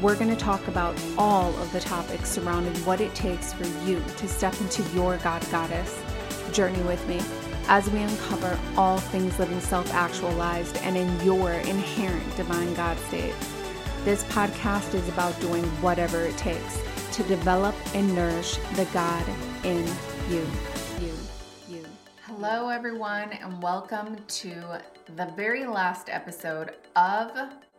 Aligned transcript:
We're 0.00 0.16
going 0.16 0.30
to 0.30 0.36
talk 0.36 0.66
about 0.66 0.98
all 1.18 1.54
of 1.56 1.70
the 1.74 1.80
topics 1.80 2.30
surrounding 2.30 2.74
what 2.86 3.02
it 3.02 3.14
takes 3.14 3.52
for 3.52 3.66
you 3.86 4.02
to 4.16 4.26
step 4.26 4.58
into 4.62 4.82
your 4.94 5.18
God 5.18 5.46
Goddess 5.50 6.02
journey 6.52 6.80
with 6.84 7.06
me 7.06 7.20
as 7.68 7.90
we 7.90 8.00
uncover 8.00 8.58
all 8.78 8.96
things 8.96 9.38
living 9.38 9.60
self 9.60 9.92
actualized 9.92 10.78
and 10.78 10.96
in 10.96 11.20
your 11.22 11.52
inherent 11.52 12.34
divine 12.34 12.72
God 12.72 12.96
state. 13.08 13.34
This 14.04 14.24
podcast 14.24 14.94
is 14.94 15.06
about 15.10 15.38
doing 15.38 15.64
whatever 15.82 16.22
it 16.22 16.38
takes 16.38 16.82
to 17.12 17.22
develop 17.24 17.74
and 17.94 18.14
nourish 18.14 18.56
the 18.76 18.86
God 18.94 19.26
in 19.64 19.86
you. 20.30 20.46
You, 20.98 21.12
you. 21.68 21.84
Hello, 22.22 22.70
everyone, 22.70 23.32
and 23.32 23.62
welcome 23.62 24.16
to 24.28 24.78
the 25.16 25.26
very 25.36 25.66
last 25.66 26.08
episode 26.08 26.72
of 26.96 27.32